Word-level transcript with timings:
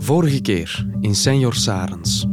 Vorige 0.00 0.40
keer 0.40 0.86
in 1.00 1.14
Senor 1.14 1.54
Sarens. 1.54 2.26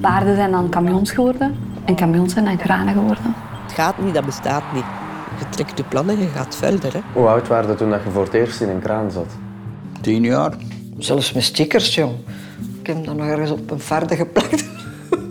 Paarden 0.00 0.36
zijn 0.36 0.50
dan 0.50 0.70
camions 0.70 1.10
geworden 1.10 1.54
en 1.84 1.96
camions 1.96 2.32
zijn 2.32 2.44
dan 2.44 2.56
kranen 2.56 2.94
geworden. 2.94 3.34
Het 3.62 3.72
gaat 3.72 4.02
niet, 4.02 4.14
dat 4.14 4.24
bestaat 4.24 4.72
niet. 4.74 4.84
Je 5.38 5.48
trekt 5.48 5.78
je 5.78 5.84
plannen 5.84 6.16
en 6.16 6.22
je 6.22 6.28
gaat 6.28 6.56
verder. 6.56 6.92
Hè. 6.92 7.00
Hoe 7.12 7.26
oud 7.26 7.48
waren 7.48 7.70
je 7.70 7.76
toen 7.76 7.90
dat 7.90 8.02
je 8.04 8.10
voor 8.10 8.24
het 8.24 8.34
eerst 8.34 8.60
in 8.60 8.68
een 8.68 8.80
kraan 8.80 9.10
zat? 9.10 9.26
Tien 10.00 10.22
jaar. 10.22 10.56
Zelfs 10.98 11.32
met 11.32 11.42
stickers, 11.42 11.94
jong. 11.94 12.12
Ik 12.80 12.86
heb 12.86 13.04
dat 13.04 13.16
nog 13.16 13.26
ergens 13.26 13.50
op 13.50 13.70
een 13.70 13.80
varde 13.80 14.16
geplakt. 14.16 14.64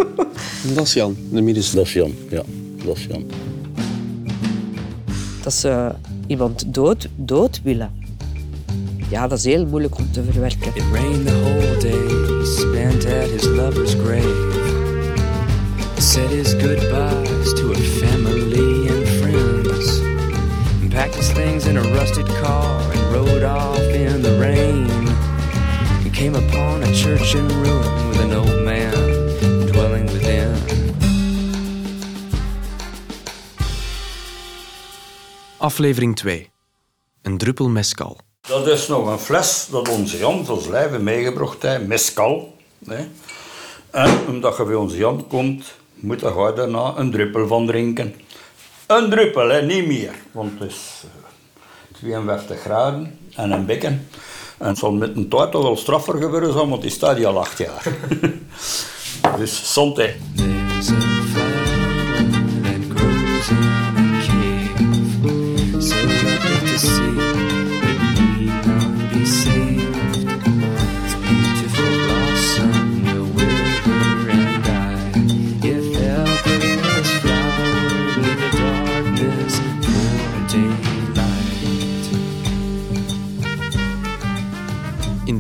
Dat 0.76 0.86
is 0.86 0.94
Jan, 0.94 1.16
de 1.32 1.42
middenste. 1.42 1.76
Dat 1.76 1.86
is 1.86 1.94
Jan, 1.94 2.14
ja. 2.30 2.42
Dat 2.86 2.98
is 2.98 3.06
Jan. 3.06 3.26
Dat 5.44 5.54
ze 5.54 5.92
iemand 6.28 6.74
dood, 6.74 7.08
dood 7.16 7.62
willen. 7.64 8.01
Ja, 9.12 9.28
dat 9.28 9.38
is 9.38 9.44
heel 9.44 9.66
moeilijk 9.66 9.98
om 9.98 10.12
te 10.12 10.24
verwerken. 10.24 10.76
It 10.76 10.84
rained 10.92 11.28
the 11.28 11.34
whole 11.34 11.78
day, 11.80 12.46
spent 12.46 13.06
at 13.06 13.30
his 13.30 13.46
lover's 13.46 13.94
grave. 13.94 14.50
Said 15.98 16.30
his 16.30 16.54
goodbyes 16.54 17.54
to 17.54 17.68
her 17.68 17.84
family 17.84 18.88
and 18.90 19.08
friends. 19.08 20.00
Packed 20.90 21.16
his 21.16 21.32
things 21.32 21.66
in 21.66 21.78
a 21.78 21.82
rusted 21.82 22.26
car 22.26 22.92
and 22.92 23.14
rode 23.14 23.44
off 23.44 23.94
in 23.94 24.22
the 24.22 24.38
rain. 24.40 25.08
He 26.04 26.10
came 26.10 26.36
upon 26.36 26.84
a 26.84 26.94
church 26.94 27.36
in 27.36 27.48
ruin 27.48 28.08
with 28.08 28.20
an 28.20 28.34
old 28.34 28.64
man 28.64 28.94
dwelling 29.72 30.06
within. 30.12 30.56
Aflevering 35.58 36.16
2. 36.16 36.50
Een 37.22 37.38
druppel 37.38 37.70
mescal. 37.70 38.30
Dat 38.48 38.68
is 38.68 38.88
nog 38.88 39.08
een 39.08 39.20
fles 39.20 39.68
dat 39.72 39.90
onze 39.90 40.18
Jan 40.18 40.46
van 40.46 40.62
Slijven 40.62 41.04
meegebracht 41.04 41.62
heeft, 41.62 41.88
mescal. 41.88 42.56
En 43.92 44.20
omdat 44.28 44.58
je 44.58 44.64
bij 44.64 44.76
onze 44.76 44.98
Jan 44.98 45.28
komt, 45.28 45.74
moet 45.94 46.20
je 46.20 46.52
daarna 46.56 46.94
een 46.98 47.12
druppel 47.12 47.48
van 47.48 47.68
drinken. 47.68 48.16
Een 48.88 49.10
druppel, 49.10 49.50
hè, 49.50 49.62
niet 49.62 49.88
meer. 49.88 50.14
Want 50.32 50.60
het 50.60 50.70
is 50.70 51.04
eh, 51.04 51.98
52 51.98 52.60
graden 52.60 53.18
en 53.36 53.52
een 53.52 53.66
bekken. 53.66 54.08
En 54.58 54.68
het 54.68 54.78
zal 54.78 54.92
met 54.92 55.16
een 55.16 55.30
taart 55.30 55.52
toch 55.52 55.64
wel 55.64 55.78
straffer 55.78 56.22
gebeuren, 56.22 56.70
want 56.70 56.82
die 56.82 56.92
staat 56.92 57.18
hier 57.18 57.28
al 57.28 57.40
acht 57.40 57.58
jaar. 57.58 57.84
dus 59.38 59.74
zonte. 59.74 60.14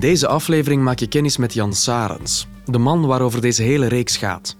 Deze 0.01 0.27
aflevering 0.27 0.83
maak 0.83 0.99
je 0.99 1.07
kennis 1.07 1.37
met 1.37 1.53
Jan 1.53 1.73
Sarens, 1.73 2.47
de 2.65 2.77
man 2.77 3.05
waarover 3.05 3.41
deze 3.41 3.63
hele 3.63 3.87
reeks 3.87 4.17
gaat. 4.17 4.55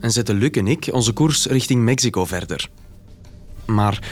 En 0.00 0.10
zetten 0.10 0.36
Luc 0.36 0.50
en 0.50 0.66
ik 0.66 0.88
onze 0.92 1.12
koers 1.12 1.46
richting 1.46 1.82
Mexico 1.82 2.24
verder. 2.24 2.68
Maar 3.66 4.02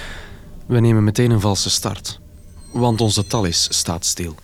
we 0.67 0.81
nemen 0.81 1.05
meteen 1.05 1.31
een 1.31 1.41
valse 1.41 1.71
start. 1.71 2.21
Want 2.73 3.01
onze 3.01 3.27
talis 3.27 3.69
staat 3.71 4.05
stil. 4.05 4.35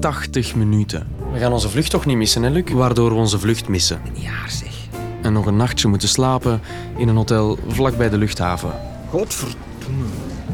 80 0.00 0.54
minuten. 0.54 1.08
We 1.32 1.38
gaan 1.38 1.52
onze 1.52 1.68
vlucht 1.68 1.90
toch 1.90 2.06
niet 2.06 2.16
missen, 2.16 2.42
hè, 2.42 2.50
Luc? 2.50 2.70
Waardoor 2.70 3.10
we 3.10 3.16
onze 3.16 3.38
vlucht 3.38 3.68
missen. 3.68 4.00
Ja, 4.14 4.48
zeg. 4.48 4.74
En 5.22 5.32
nog 5.32 5.46
een 5.46 5.56
nachtje 5.56 5.88
moeten 5.88 6.08
slapen 6.08 6.60
in 6.96 7.08
een 7.08 7.16
hotel 7.16 7.58
vlakbij 7.68 8.08
de 8.08 8.18
luchthaven. 8.18 8.72
Godverdomme. 9.10 10.04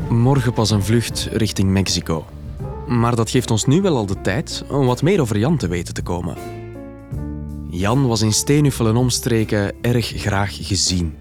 Morgen 0.08 0.52
pas 0.52 0.70
een 0.70 0.82
vlucht 0.82 1.28
richting 1.32 1.70
Mexico. 1.70 2.26
Maar 2.88 3.16
dat 3.16 3.30
geeft 3.30 3.50
ons 3.50 3.64
nu 3.64 3.80
wel 3.80 3.96
al 3.96 4.06
de 4.06 4.20
tijd 4.20 4.64
om 4.70 4.86
wat 4.86 5.02
meer 5.02 5.20
over 5.20 5.38
Jan 5.38 5.56
te 5.56 5.68
weten 5.68 5.94
te 5.94 6.02
komen. 6.02 6.36
Jan 7.70 8.06
was 8.06 8.22
in 8.22 8.32
Steenuffel 8.32 8.88
en 8.88 8.96
omstreken 8.96 9.72
erg 9.82 10.12
graag 10.16 10.56
gezien. 10.66 11.16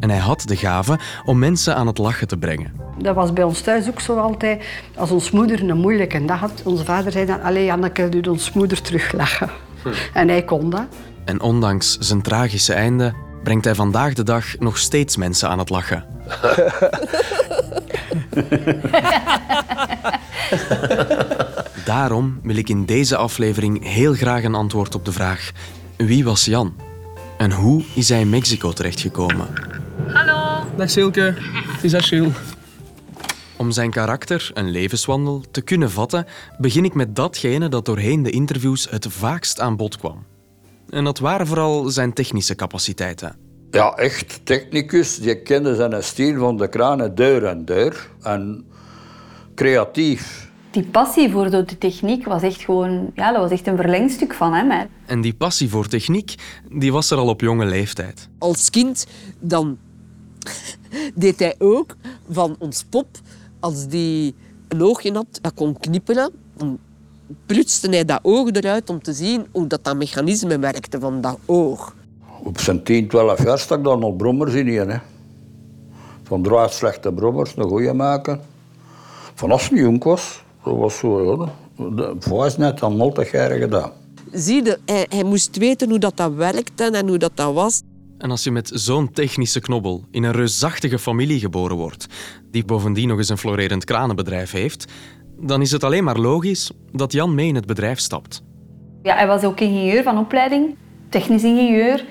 En 0.00 0.10
hij 0.10 0.18
had 0.18 0.42
de 0.46 0.56
gave 0.56 0.98
om 1.24 1.38
mensen 1.38 1.76
aan 1.76 1.86
het 1.86 1.98
lachen 1.98 2.28
te 2.28 2.36
brengen. 2.36 2.72
Dat 2.98 3.14
was 3.14 3.32
bij 3.32 3.44
ons 3.44 3.60
thuis 3.60 3.88
ook 3.88 4.00
zo 4.00 4.16
altijd. 4.16 4.64
Als 4.96 5.10
ons 5.10 5.30
moeder 5.30 5.68
een 5.68 5.76
moeilijke 5.76 6.24
dag 6.24 6.40
had, 6.40 6.62
onze 6.64 6.84
vader 6.84 7.12
zei 7.12 7.26
dan... 7.26 7.42
Allee, 7.42 7.64
Janneke, 7.64 8.08
doe 8.08 8.30
ons 8.30 8.52
moeder 8.52 8.82
teruglachen. 8.82 9.50
En 10.12 10.28
hij 10.28 10.44
kon 10.44 10.70
dat. 10.70 10.86
En 11.24 11.40
ondanks 11.40 11.98
zijn 11.98 12.22
tragische 12.22 12.72
einde 12.72 13.14
brengt 13.42 13.64
hij 13.64 13.74
vandaag 13.74 14.14
de 14.14 14.22
dag 14.22 14.58
nog 14.58 14.78
steeds 14.78 15.16
mensen 15.16 15.48
aan 15.48 15.58
het 15.58 15.70
lachen. 15.70 16.04
Daarom 21.84 22.40
wil 22.42 22.56
ik 22.56 22.68
in 22.68 22.84
deze 22.84 23.16
aflevering 23.16 23.84
heel 23.84 24.14
graag 24.14 24.44
een 24.44 24.54
antwoord 24.54 24.94
op 24.94 25.04
de 25.04 25.12
vraag: 25.12 25.50
wie 25.96 26.24
was 26.24 26.44
Jan? 26.44 26.74
En 27.38 27.52
hoe 27.52 27.84
is 27.94 28.08
hij 28.08 28.20
in 28.20 28.30
Mexico 28.30 28.72
terechtgekomen? 28.72 29.48
Dag 30.76 30.90
Silke, 30.90 31.34
het 31.72 31.84
is 31.84 31.94
Achille. 31.94 32.30
Om 33.56 33.70
zijn 33.70 33.90
karakter, 33.90 34.50
een 34.54 34.70
levenswandel, 34.70 35.42
te 35.50 35.60
kunnen 35.60 35.90
vatten, 35.90 36.26
begin 36.58 36.84
ik 36.84 36.94
met 36.94 37.16
datgene 37.16 37.68
dat 37.68 37.84
doorheen 37.84 38.22
de 38.22 38.30
interviews 38.30 38.90
het 38.90 39.06
vaakst 39.08 39.60
aan 39.60 39.76
bod 39.76 39.96
kwam. 39.96 40.24
En 40.90 41.04
dat 41.04 41.18
waren 41.18 41.46
vooral 41.46 41.88
zijn 41.88 42.12
technische 42.12 42.54
capaciteiten. 42.54 43.36
Ja, 43.70 43.94
echt 43.94 44.40
technicus. 44.44 45.18
Die 45.18 45.42
kende 45.42 45.74
zijn 45.74 46.02
stijl 46.02 46.38
van 46.38 46.56
de 46.56 46.68
kranen 46.68 47.14
deur 47.14 47.44
en 47.44 47.64
deur. 47.64 48.08
En 48.22 48.66
creatief. 49.58 50.50
Die 50.70 50.84
passie 50.84 51.30
voor 51.30 51.50
de 51.50 51.64
techniek 51.78 52.26
was 52.26 52.42
echt 52.42 52.60
gewoon... 52.60 53.10
Ja, 53.14 53.32
dat 53.32 53.40
was 53.40 53.50
echt 53.50 53.66
een 53.66 53.76
verlengstuk 53.76 54.34
van 54.34 54.54
hem. 54.54 54.70
Hè. 54.70 54.84
En 55.06 55.20
die 55.20 55.34
passie 55.34 55.68
voor 55.68 55.88
techniek, 55.88 56.34
die 56.70 56.92
was 56.92 57.10
er 57.10 57.18
al 57.18 57.28
op 57.28 57.40
jonge 57.40 57.66
leeftijd. 57.66 58.28
Als 58.38 58.70
kind 58.70 59.06
dan 59.38 59.78
deed 61.14 61.38
hij 61.38 61.54
ook 61.58 61.96
van 62.30 62.56
ons 62.58 62.84
pop, 62.84 63.06
als 63.60 63.86
die 63.86 64.34
een 64.68 64.82
oogje 64.82 65.12
had 65.12 65.38
dat 65.42 65.54
kon 65.54 65.78
knipperen, 65.78 66.30
dan 66.56 66.78
prutste 67.46 67.88
hij 67.88 68.04
dat 68.04 68.20
oog 68.22 68.50
eruit 68.52 68.90
om 68.90 69.02
te 69.02 69.12
zien 69.12 69.46
hoe 69.52 69.66
dat, 69.66 69.84
dat 69.84 69.96
mechanisme 69.96 70.58
werkte 70.58 71.00
van 71.00 71.20
dat 71.20 71.38
oog. 71.46 71.94
Op 72.42 72.60
zijn 72.60 72.82
10, 72.82 73.08
12 73.08 73.44
jaar 73.44 73.58
stak 73.58 73.84
dan 73.84 74.02
al 74.02 74.12
brommers 74.12 74.54
in 74.54 74.66
hier. 74.66 74.88
Hè. 74.88 74.98
Van 76.22 76.42
draait 76.42 76.72
slechte 76.72 77.12
brommers, 77.12 77.56
een 77.56 77.64
goeie 77.68 77.92
maken. 77.92 78.47
Van 79.38 79.50
als 79.50 79.68
hij 79.68 79.78
jong 79.78 80.04
was, 80.04 80.42
dat 80.64 80.76
was 80.76 80.98
zo, 80.98 81.50
ja. 81.76 82.48
Net 82.56 82.82
aan 82.82 83.00
altijd 83.00 83.30
jaren 83.30 83.58
gedaan. 83.58 83.92
Zie 84.32 84.64
je, 84.64 84.78
hij, 84.84 85.06
hij 85.08 85.24
moest 85.24 85.56
weten 85.56 85.88
hoe 85.88 85.98
dat, 85.98 86.16
dat 86.16 86.34
werkte 86.34 86.84
en 86.84 87.08
hoe 87.08 87.18
dat, 87.18 87.30
dat 87.34 87.54
was. 87.54 87.82
En 88.18 88.30
als 88.30 88.44
je 88.44 88.50
met 88.50 88.70
zo'n 88.74 89.10
technische 89.10 89.60
knobbel 89.60 90.04
in 90.10 90.22
een 90.22 90.32
reusachtige 90.32 90.98
familie 90.98 91.38
geboren 91.40 91.76
wordt, 91.76 92.06
die 92.50 92.64
bovendien 92.64 93.08
nog 93.08 93.18
eens 93.18 93.28
een 93.28 93.38
florerend 93.38 93.84
kranenbedrijf 93.84 94.50
heeft, 94.50 94.92
dan 95.40 95.60
is 95.60 95.70
het 95.70 95.84
alleen 95.84 96.04
maar 96.04 96.18
logisch 96.18 96.70
dat 96.92 97.12
Jan 97.12 97.34
mee 97.34 97.48
in 97.48 97.54
het 97.54 97.66
bedrijf 97.66 97.98
stapt. 97.98 98.42
Ja, 99.02 99.14
hij 99.14 99.26
was 99.26 99.44
ook 99.44 99.60
ingenieur 99.60 100.02
van 100.02 100.18
opleiding, 100.18 100.76
technisch 101.08 101.44
ingenieur. 101.44 102.04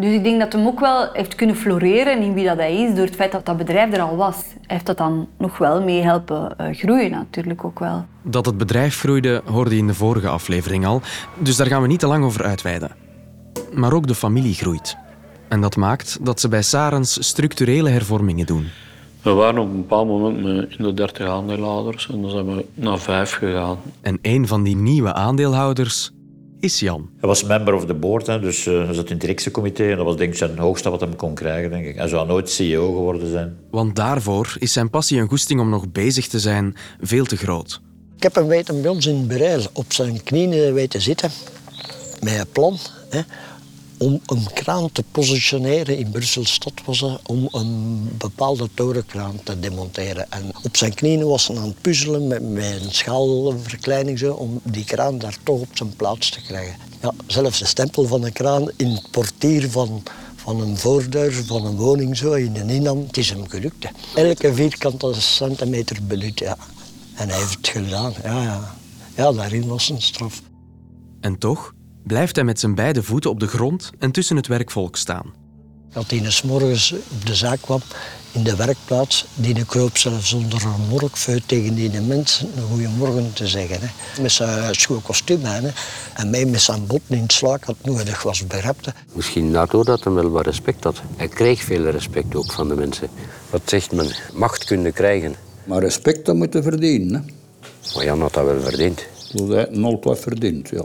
Dus 0.00 0.12
ik 0.12 0.24
denk 0.24 0.40
dat 0.40 0.52
hem 0.52 0.66
ook 0.66 0.80
wel 0.80 1.08
heeft 1.12 1.34
kunnen 1.34 1.56
floreren 1.56 2.22
in 2.22 2.34
wie 2.34 2.44
dat 2.44 2.56
hij 2.56 2.82
is 2.82 2.94
door 2.94 3.04
het 3.04 3.14
feit 3.14 3.32
dat 3.32 3.46
dat 3.46 3.56
bedrijf 3.56 3.92
er 3.92 4.00
al 4.00 4.16
was. 4.16 4.36
Hij 4.36 4.56
heeft 4.66 4.86
dat 4.86 4.98
dan 4.98 5.28
nog 5.38 5.58
wel 5.58 5.82
mee 5.82 6.02
helpen 6.02 6.58
eh, 6.58 6.66
groeien 6.74 7.10
natuurlijk 7.10 7.64
ook 7.64 7.78
wel. 7.78 8.04
Dat 8.22 8.46
het 8.46 8.58
bedrijf 8.58 8.98
groeide 8.98 9.42
hoorde 9.44 9.70
je 9.70 9.76
in 9.76 9.86
de 9.86 9.94
vorige 9.94 10.28
aflevering 10.28 10.86
al, 10.86 11.00
dus 11.38 11.56
daar 11.56 11.66
gaan 11.66 11.82
we 11.82 11.88
niet 11.88 11.98
te 11.98 12.06
lang 12.06 12.24
over 12.24 12.44
uitweiden. 12.44 12.90
Maar 13.72 13.92
ook 13.92 14.06
de 14.06 14.14
familie 14.14 14.54
groeit. 14.54 14.96
En 15.48 15.60
dat 15.60 15.76
maakt 15.76 16.18
dat 16.24 16.40
ze 16.40 16.48
bij 16.48 16.62
Sarens 16.62 17.26
structurele 17.26 17.90
hervormingen 17.90 18.46
doen. 18.46 18.66
We 19.22 19.30
waren 19.30 19.58
op 19.58 19.70
een 19.70 19.76
bepaald 19.76 20.08
moment 20.08 20.42
met 20.42 20.74
in 20.78 20.84
de 20.84 20.94
30 20.94 21.26
aandeelhouders 21.26 22.08
en 22.08 22.22
dan 22.22 22.30
zijn 22.30 22.46
we 22.46 22.64
naar 22.74 22.98
vijf 22.98 23.32
gegaan. 23.32 23.78
En 24.00 24.18
een 24.22 24.46
van 24.46 24.62
die 24.62 24.76
nieuwe 24.76 25.12
aandeelhouders 25.12 26.10
is 26.60 26.80
Jan. 26.80 27.10
Hij 27.18 27.28
was 27.28 27.44
member 27.44 27.74
of 27.74 27.86
the 27.86 27.94
board, 27.94 28.26
hè, 28.26 28.40
dus 28.40 28.66
eh, 28.66 28.84
hij 28.84 28.94
zat 28.94 29.04
in 29.04 29.10
het 29.10 29.20
directiecomité 29.20 29.90
en 29.90 29.96
dat 29.96 30.06
was 30.06 30.16
denk 30.16 30.32
ik 30.32 30.38
zijn 30.38 30.58
hoogste 30.58 30.90
wat 30.90 31.00
hij 31.00 31.08
kon 31.16 31.34
krijgen. 31.34 31.70
Denk 31.70 31.86
ik. 31.86 31.96
Hij 31.96 32.08
zou 32.08 32.26
nooit 32.26 32.50
CEO 32.50 32.92
geworden 32.92 33.30
zijn. 33.30 33.56
Want 33.70 33.96
daarvoor 33.96 34.54
is 34.58 34.72
zijn 34.72 34.90
passie 34.90 35.18
en 35.18 35.28
goesting 35.28 35.60
om 35.60 35.68
nog 35.68 35.92
bezig 35.92 36.26
te 36.26 36.38
zijn 36.38 36.76
veel 37.00 37.24
te 37.24 37.36
groot. 37.36 37.80
Ik 38.16 38.22
heb 38.22 38.34
hem 38.34 38.46
weten 38.46 38.82
bij 38.82 38.90
ons 38.90 39.06
in 39.06 39.26
Bereil 39.26 39.62
op 39.72 39.92
zijn 39.92 40.22
knieën 40.22 40.74
weten 40.74 41.00
zitten. 41.00 41.30
Met 42.20 42.38
een 42.38 42.46
plan. 42.52 42.76
Hè. 43.10 43.20
Om 44.02 44.20
een 44.26 44.52
kraan 44.52 44.92
te 44.92 45.04
positioneren 45.12 45.98
in 45.98 46.10
Brussel-stad 46.10 46.72
was 46.84 47.04
om 47.26 47.48
een 47.50 48.08
bepaalde 48.18 48.68
torenkraan 48.74 49.40
te 49.42 49.60
demonteren. 49.60 50.30
En 50.30 50.50
op 50.62 50.76
zijn 50.76 50.94
knieën 50.94 51.26
was 51.26 51.46
hij 51.46 51.56
aan 51.56 51.68
het 51.68 51.80
puzzelen 51.80 52.26
met, 52.26 52.42
met 52.50 52.80
een 52.84 52.92
schaalverkleining 52.92 54.18
zo, 54.18 54.32
om 54.32 54.60
die 54.62 54.84
kraan 54.84 55.18
daar 55.18 55.36
toch 55.42 55.60
op 55.60 55.68
zijn 55.72 55.96
plaats 55.96 56.30
te 56.30 56.42
krijgen. 56.42 56.76
Ja, 57.02 57.12
zelfs 57.26 57.58
de 57.58 57.66
stempel 57.66 58.06
van 58.06 58.24
een 58.24 58.32
kraan 58.32 58.70
in 58.76 58.88
het 58.88 59.10
portier 59.10 59.70
van, 59.70 60.02
van 60.36 60.60
een 60.60 60.76
voordeur 60.76 61.32
van 61.32 61.66
een 61.66 61.76
woning 61.76 62.16
zo 62.16 62.32
in 62.32 62.56
een 62.56 62.70
inham, 62.70 62.98
het 63.06 63.16
is 63.16 63.30
hem 63.30 63.48
gelukt. 63.48 63.84
hè. 63.84 64.28
Elke 64.28 64.54
vierkante 64.54 65.14
centimeter 65.20 65.98
benut, 66.02 66.38
ja. 66.38 66.56
En 67.14 67.28
hij 67.28 67.38
heeft 67.38 67.56
het 67.56 67.68
gedaan, 67.68 68.14
ja, 68.22 68.42
ja. 68.42 68.74
Ja, 69.16 69.32
daarin 69.32 69.66
was 69.66 69.88
een 69.88 70.02
straf. 70.02 70.42
En 71.20 71.38
toch 71.38 71.72
blijft 72.02 72.36
hij 72.36 72.44
met 72.44 72.60
zijn 72.60 72.74
beide 72.74 73.02
voeten 73.02 73.30
op 73.30 73.40
de 73.40 73.46
grond 73.46 73.90
en 73.98 74.10
tussen 74.10 74.36
het 74.36 74.46
werkvolk 74.46 74.96
staan. 74.96 75.32
Dat 75.92 76.10
hij 76.10 76.30
s 76.30 76.42
morgens 76.42 76.92
op 76.92 77.26
de 77.26 77.34
zaak 77.34 77.60
kwam, 77.60 77.80
in 78.32 78.42
de 78.42 78.56
werkplaats, 78.56 79.26
die 79.34 79.64
kroop 79.64 79.96
zelfs 79.96 80.28
zonder 80.28 80.62
een 80.64 80.88
morkfeut 80.88 81.42
tegen 81.46 81.74
die 81.74 82.00
mensen 82.00 82.48
een 82.56 82.62
goeiemorgen 82.62 83.32
te 83.32 83.46
zeggen. 83.46 83.78
Hè. 83.80 84.22
Met 84.22 84.32
zijn 84.32 84.74
schoon 84.74 85.02
kostuum 85.02 85.44
aan, 85.46 85.64
hè. 85.64 85.70
en 86.14 86.30
mij 86.30 86.44
met 86.44 86.60
zijn 86.60 86.86
bot 86.86 87.00
in 87.06 87.22
het 87.22 87.32
slaak 87.32 87.64
had 87.64 87.76
nodig 87.82 88.22
was 88.22 88.46
berepte. 88.46 88.92
Misschien 89.12 89.52
daardoor 89.52 89.84
dat 89.84 90.04
hij 90.04 90.12
wel 90.12 90.30
wat 90.30 90.44
respect 90.44 90.84
had. 90.84 91.00
Hij 91.16 91.28
kreeg 91.28 91.62
veel 91.62 91.90
respect 91.90 92.34
ook 92.34 92.52
van 92.52 92.68
de 92.68 92.74
mensen. 92.74 93.08
Wat 93.50 93.62
zegt 93.64 93.92
men? 93.92 94.10
Macht 94.34 94.64
kunnen 94.64 94.92
krijgen. 94.92 95.34
Maar 95.64 95.80
respect 95.80 96.26
dat 96.26 96.36
moeten 96.36 96.62
verdienen. 96.62 97.12
Hè. 97.14 97.32
Maar 97.94 98.04
Jan 98.04 98.20
had 98.20 98.34
dat 98.34 98.44
wel 98.44 98.60
verdiend. 98.60 99.06
Dat 99.32 99.48
hij 99.48 99.68
nooit 99.70 100.04
wat 100.04 100.18
verdient, 100.18 100.68
ja. 100.68 100.84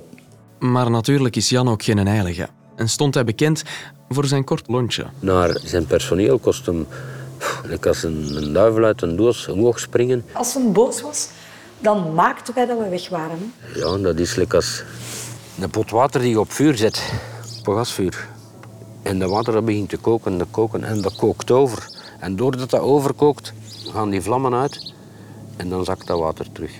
Maar 0.60 0.92
natuurlijk 0.92 1.36
is 1.36 1.50
Jan 1.50 1.69
ook 1.69 1.84
geen 1.84 2.07
heilige. 2.07 2.48
En 2.75 2.90
stond 2.90 3.13
hij 3.13 3.24
bekend 3.24 3.63
voor 4.10 4.25
zijn 4.25 4.44
kort 4.44 4.68
lontje. 4.68 5.06
Naar 5.19 5.60
zijn 5.63 5.86
personeel 5.86 6.40
kost 6.40 6.66
hem... 6.66 6.88
pff, 7.38 7.62
like 7.66 7.88
als 7.88 8.04
een, 8.04 8.36
een 8.36 8.54
duivel 8.54 8.84
uit 8.84 9.02
een 9.02 9.16
doos 9.16 9.48
omhoog 9.48 9.80
springen. 9.80 10.25
Als 10.34 10.54
hij 10.54 10.72
boos 10.72 11.02
was, 11.02 11.30
dan 11.80 12.13
maakten 12.13 12.54
wij 12.54 12.66
dat 12.66 12.78
we 12.78 12.90
weg 12.90 13.10
waren. 13.10 13.54
hè. 13.60 13.80
Ja, 13.80 13.98
dat 13.98 14.19
is 14.19 14.36
like 14.36 14.56
als 14.56 14.84
een 15.60 15.69
pot 15.69 15.90
water 15.92 16.22
die 16.22 16.30
je 16.30 16.40
op 16.40 16.52
vuur 16.52 16.78
zet. 16.78 17.13
Op 17.60 17.68
een 17.68 17.75
gasvuur. 17.75 18.28
En 19.02 19.19
dat 19.19 19.30
water 19.30 19.54
dat 19.54 19.66
begint 19.66 19.90
te 19.90 19.98
koken, 19.98 20.38
te 20.38 20.46
koken 20.52 20.84
en 20.84 21.02
dat 21.02 21.16
kookt 21.16 21.52
over. 21.52 21.88
En 22.19 22.36
doordat 22.36 22.69
dat 22.69 22.81
overkookt, 22.81 23.54
gaan 23.92 24.10
die 24.10 24.22
vlammen 24.22 24.54
uit. 24.54 24.94
En 25.57 25.69
dan 25.69 25.86
zakt 25.86 26.07
dat 26.07 26.19
water 26.19 26.52
terug. 26.52 26.72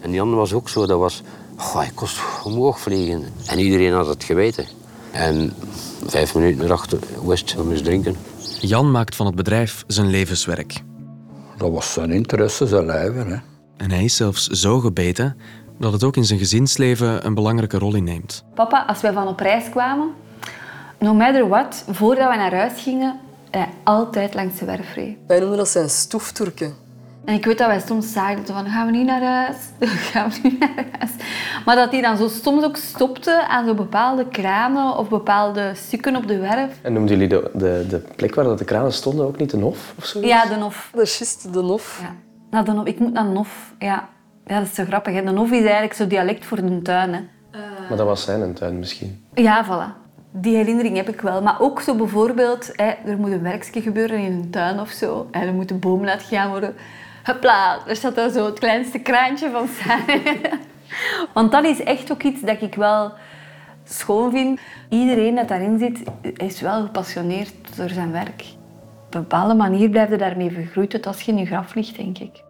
En 0.00 0.12
Jan 0.12 0.34
was 0.34 0.52
ook 0.52 0.68
zo. 0.68 0.86
Dat 0.86 0.98
was... 0.98 1.22
Goh, 1.56 1.84
ik 1.84 1.94
kost 1.94 2.20
omhoog 2.44 2.80
vliegen. 2.80 3.24
En 3.46 3.58
iedereen 3.58 3.92
had 3.92 4.06
het 4.06 4.24
geweten. 4.24 4.66
En 5.12 5.52
vijf 6.06 6.34
minuten 6.34 6.64
erachter 6.64 6.98
wist 7.26 7.54
hem 7.54 7.70
eens 7.70 7.82
drinken. 7.82 8.16
Jan 8.60 8.90
maakt 8.90 9.16
van 9.16 9.26
het 9.26 9.34
bedrijf 9.34 9.84
zijn 9.86 10.06
levenswerk. 10.06 10.82
Dat 11.56 11.70
was 11.70 11.92
zijn 11.92 12.10
interesse, 12.10 12.66
zijn 12.66 12.86
lijven. 12.86 13.26
Hè. 13.26 13.36
En 13.76 13.90
hij 13.90 14.04
is 14.04 14.16
zelfs 14.16 14.46
zo 14.46 14.78
gebeten 14.78 15.36
dat 15.78 15.92
het 15.92 16.04
ook 16.04 16.16
in 16.16 16.24
zijn 16.24 16.38
gezinsleven 16.38 17.26
een 17.26 17.34
belangrijke 17.34 17.78
rol 17.78 17.94
inneemt. 17.94 18.44
Papa, 18.54 18.84
als 18.86 19.00
wij 19.00 19.12
van 19.12 19.28
op 19.28 19.40
reis 19.40 19.68
kwamen, 19.70 20.08
no 20.98 21.14
matter 21.14 21.48
what, 21.48 21.84
voordat 21.90 22.30
we 22.30 22.36
naar 22.36 22.54
huis 22.54 22.82
gingen, 22.82 23.20
hij 23.50 23.68
altijd 23.84 24.34
langs 24.34 24.58
de 24.58 24.64
werf 24.64 24.94
reed. 24.94 25.16
Wij 25.26 25.38
noemen 25.38 25.56
dat 25.56 25.68
zijn 25.68 25.90
stoefturken. 25.90 26.85
En 27.26 27.34
ik 27.34 27.44
weet 27.44 27.58
dat 27.58 27.66
wij 27.66 27.80
soms 27.80 28.12
zagen 28.12 28.46
van, 28.46 28.66
gaan 28.66 28.86
we 28.86 28.92
niet 28.92 29.06
naar 29.06 29.22
huis? 29.22 29.56
Gaan 30.10 30.30
we 30.30 30.38
niet 30.42 30.58
naar 30.58 30.86
huis? 30.98 31.10
Maar 31.64 31.76
dat 31.76 31.92
hij 31.92 32.00
dan 32.00 32.16
zo 32.16 32.28
soms 32.28 32.64
ook 32.64 32.76
stopte 32.76 33.46
aan 33.48 33.66
zo 33.66 33.74
bepaalde 33.74 34.28
kranen 34.28 34.96
of 34.96 35.08
bepaalde 35.08 35.72
stukken 35.74 36.16
op 36.16 36.26
de 36.26 36.38
werf. 36.38 36.78
En 36.82 36.92
noemden 36.92 37.18
jullie 37.18 37.28
de, 37.28 37.50
de, 37.54 37.86
de 37.88 37.98
plek 38.16 38.34
waar 38.34 38.44
dat 38.44 38.58
de 38.58 38.64
kranen 38.64 38.92
stonden 38.92 39.26
ook 39.26 39.38
niet 39.38 39.50
de 39.50 39.56
Nof 39.56 39.94
of 39.98 40.04
zo? 40.04 40.20
Ja, 40.20 40.46
de 40.46 40.56
Nof. 40.56 40.90
Dat 40.92 41.02
is 41.02 41.18
juist 41.18 41.52
de 41.52 41.62
nof. 41.62 42.00
Ja. 42.02 42.14
Nou, 42.50 42.64
de 42.64 42.72
Nof. 42.72 42.86
Ik 42.86 42.98
moet 42.98 43.12
naar 43.12 43.24
Nof. 43.24 43.74
Ja. 43.78 44.08
ja, 44.46 44.58
dat 44.58 44.68
is 44.68 44.74
zo 44.74 44.84
grappig. 44.84 45.14
Hè? 45.14 45.24
De 45.24 45.30
Nof 45.30 45.50
is 45.50 45.60
eigenlijk 45.60 45.94
zo 45.94 46.06
dialect 46.06 46.44
voor 46.44 46.56
de 46.56 46.82
tuin. 46.82 47.12
Hè? 47.14 47.20
Maar 47.88 47.96
dat 47.96 48.06
was 48.06 48.24
zijn 48.24 48.54
tuin 48.54 48.78
misschien. 48.78 49.24
Ja, 49.34 49.64
voilà. 49.64 50.04
Die 50.30 50.56
herinnering 50.56 50.96
heb 50.96 51.08
ik 51.08 51.20
wel. 51.20 51.42
Maar 51.42 51.60
ook 51.60 51.80
zo 51.80 51.94
bijvoorbeeld, 51.94 52.72
hè, 52.72 52.90
er 53.06 53.18
moet 53.18 53.30
een 53.30 53.42
werkje 53.42 53.80
gebeuren 53.82 54.18
in 54.18 54.32
een 54.32 54.50
tuin 54.50 54.80
of 54.80 54.90
zo. 54.90 55.28
En 55.30 55.46
er 55.46 55.54
moeten 55.54 55.78
bomen 55.78 56.08
uitgegaan 56.08 56.50
worden. 56.50 56.74
Hopla, 57.26 57.86
er 57.86 57.96
staat 57.96 58.14
daar 58.14 58.30
zo 58.30 58.46
het 58.46 58.58
kleinste 58.58 58.98
kraantje 58.98 59.50
van 59.50 59.68
zijn. 59.68 60.22
Want 61.34 61.52
dat 61.52 61.64
is 61.64 61.82
echt 61.82 62.12
ook 62.12 62.22
iets 62.22 62.40
dat 62.40 62.62
ik 62.62 62.74
wel 62.74 63.12
schoon 63.84 64.30
vind. 64.30 64.60
Iedereen 64.88 65.34
dat 65.34 65.48
daarin 65.48 65.78
zit, 65.78 66.02
is 66.36 66.60
wel 66.60 66.82
gepassioneerd 66.82 67.76
door 67.76 67.88
zijn 67.88 68.12
werk. 68.12 68.44
Op 69.06 69.14
een 69.14 69.20
bepaalde 69.20 69.54
manier 69.54 69.90
blijf 69.90 70.10
je 70.10 70.16
daarmee 70.16 70.50
vergroeid 70.50 70.90
tot 70.90 71.06
als 71.06 71.20
je 71.20 71.32
in 71.32 71.38
je 71.38 71.46
graf 71.46 71.74
ligt, 71.74 71.96
denk 71.96 72.18
ik. 72.18 72.42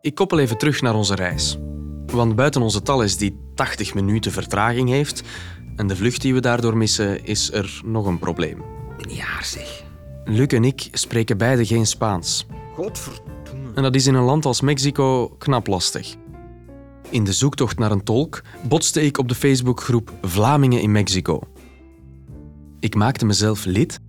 Ik 0.00 0.14
koppel 0.14 0.38
even 0.38 0.58
terug 0.58 0.80
naar 0.80 0.94
onze 0.94 1.14
reis. 1.14 1.58
Want 2.06 2.36
buiten 2.36 2.62
onze 2.62 2.82
Thalys 2.82 3.16
die 3.16 3.52
80 3.54 3.94
minuten 3.94 4.32
vertraging 4.32 4.88
heeft 4.88 5.22
en 5.76 5.86
de 5.86 5.96
vlucht 5.96 6.20
die 6.20 6.34
we 6.34 6.40
daardoor 6.40 6.76
missen, 6.76 7.24
is 7.24 7.52
er 7.52 7.80
nog 7.84 8.06
een 8.06 8.18
probleem. 8.18 8.62
Een 8.98 9.14
jaar 9.14 9.44
zeg. 9.44 9.82
Luc 10.24 10.46
en 10.46 10.64
ik 10.64 10.88
spreken 10.92 11.38
beide 11.38 11.66
geen 11.66 11.86
Spaans. 11.86 12.46
Godverdomme. 12.74 13.72
En 13.74 13.82
dat 13.82 13.94
is 13.94 14.06
in 14.06 14.14
een 14.14 14.24
land 14.24 14.44
als 14.44 14.60
Mexico 14.60 15.28
knap 15.38 15.66
lastig. 15.66 16.14
In 17.10 17.24
de 17.24 17.32
zoektocht 17.32 17.78
naar 17.78 17.90
een 17.90 18.04
tolk 18.04 18.42
botste 18.68 19.02
ik 19.02 19.18
op 19.18 19.28
de 19.28 19.34
Facebookgroep 19.34 20.12
Vlamingen 20.22 20.80
in 20.80 20.92
Mexico. 20.92 21.40
Ik 22.80 22.94
maakte 22.94 23.24
mezelf 23.24 23.64
lid 23.64 24.00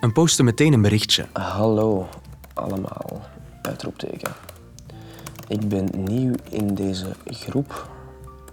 en 0.00 0.12
postte 0.12 0.42
meteen 0.42 0.72
een 0.72 0.82
berichtje. 0.82 1.26
Hallo 1.32 2.08
allemaal, 2.54 3.28
uitroepteken. 3.62 4.32
Ik 5.48 5.68
ben 5.68 5.88
nieuw 5.94 6.34
in 6.50 6.74
deze 6.74 7.06
groep 7.24 7.90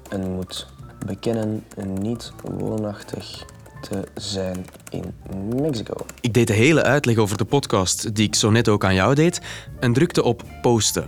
en 0.09 0.35
moet 0.35 0.67
bekennen 1.05 1.63
niet 1.99 2.33
woonachtig 2.43 3.45
te 3.81 4.03
zijn 4.15 4.65
in 4.89 5.13
Mexico. 5.61 5.93
Ik 6.21 6.33
deed 6.33 6.47
de 6.47 6.53
hele 6.53 6.83
uitleg 6.83 7.17
over 7.17 7.37
de 7.37 7.45
podcast, 7.45 8.15
die 8.15 8.27
ik 8.27 8.35
zo 8.35 8.49
net 8.49 8.69
ook 8.69 8.85
aan 8.85 8.93
jou 8.93 9.15
deed, 9.15 9.41
en 9.79 9.93
drukte 9.93 10.23
op 10.23 10.43
posten. 10.61 11.07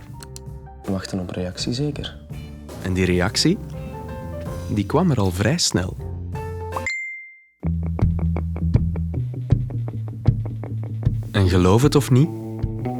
Wachten 0.84 1.20
op 1.20 1.30
reactie 1.30 1.72
zeker. 1.72 2.16
En 2.82 2.92
die 2.92 3.04
reactie, 3.04 3.58
die 4.68 4.86
kwam 4.86 5.10
er 5.10 5.18
al 5.18 5.30
vrij 5.30 5.58
snel. 5.58 5.96
En 11.30 11.48
geloof 11.48 11.82
het 11.82 11.94
of 11.94 12.10
niet, 12.10 12.28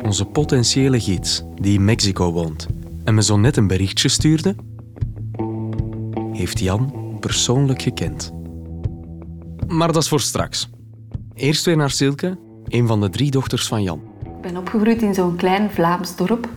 onze 0.05 0.25
potentiële 0.25 1.01
gids, 1.01 1.43
die 1.61 1.75
in 1.75 1.85
Mexico 1.85 2.33
woont 2.33 2.67
en 3.05 3.15
me 3.15 3.23
zo 3.23 3.37
net 3.37 3.57
een 3.57 3.67
berichtje 3.67 4.09
stuurde, 4.09 4.55
heeft 6.33 6.59
Jan 6.59 7.17
persoonlijk 7.21 7.83
gekend. 7.83 8.42
Maar 9.73 9.93
dat 9.93 10.03
is 10.03 10.09
voor 10.09 10.21
straks. 10.21 10.69
Eerst 11.35 11.65
weer 11.65 11.77
naar 11.77 11.91
Silke, 11.91 12.39
een 12.65 12.87
van 12.87 13.01
de 13.01 13.11
drie 13.11 13.31
dochters 13.31 13.69
van 13.69 13.83
Jan. 13.83 14.03
Ik 14.25 14.41
ben 14.41 14.57
opgegroeid 14.57 15.03
in 15.03 15.15
zo'n 15.15 15.37
klein 15.37 15.71
Vlaams 15.71 16.17
dorp, 16.17 16.49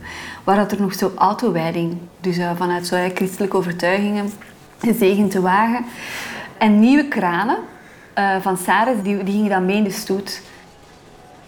waar 0.43 0.71
er 0.71 0.81
nog 0.81 0.93
zo 0.93 1.11
autowijding, 1.15 1.97
dus 2.21 2.37
eh, 2.37 2.51
vanuit 2.55 2.87
zo'n 2.87 3.11
christelijke 3.13 3.57
overtuigingen, 3.57 4.29
zegen 4.97 5.29
te 5.29 5.41
wagen. 5.41 5.85
En 6.57 6.79
nieuwe 6.79 7.07
kranen 7.07 7.57
eh, 8.13 8.35
van 8.41 8.57
Saris, 8.57 9.03
die, 9.03 9.23
die 9.23 9.33
gingen 9.33 9.49
dan 9.49 9.65
mee 9.65 9.77
in 9.77 9.83
de 9.83 9.91
stoet. 9.91 10.41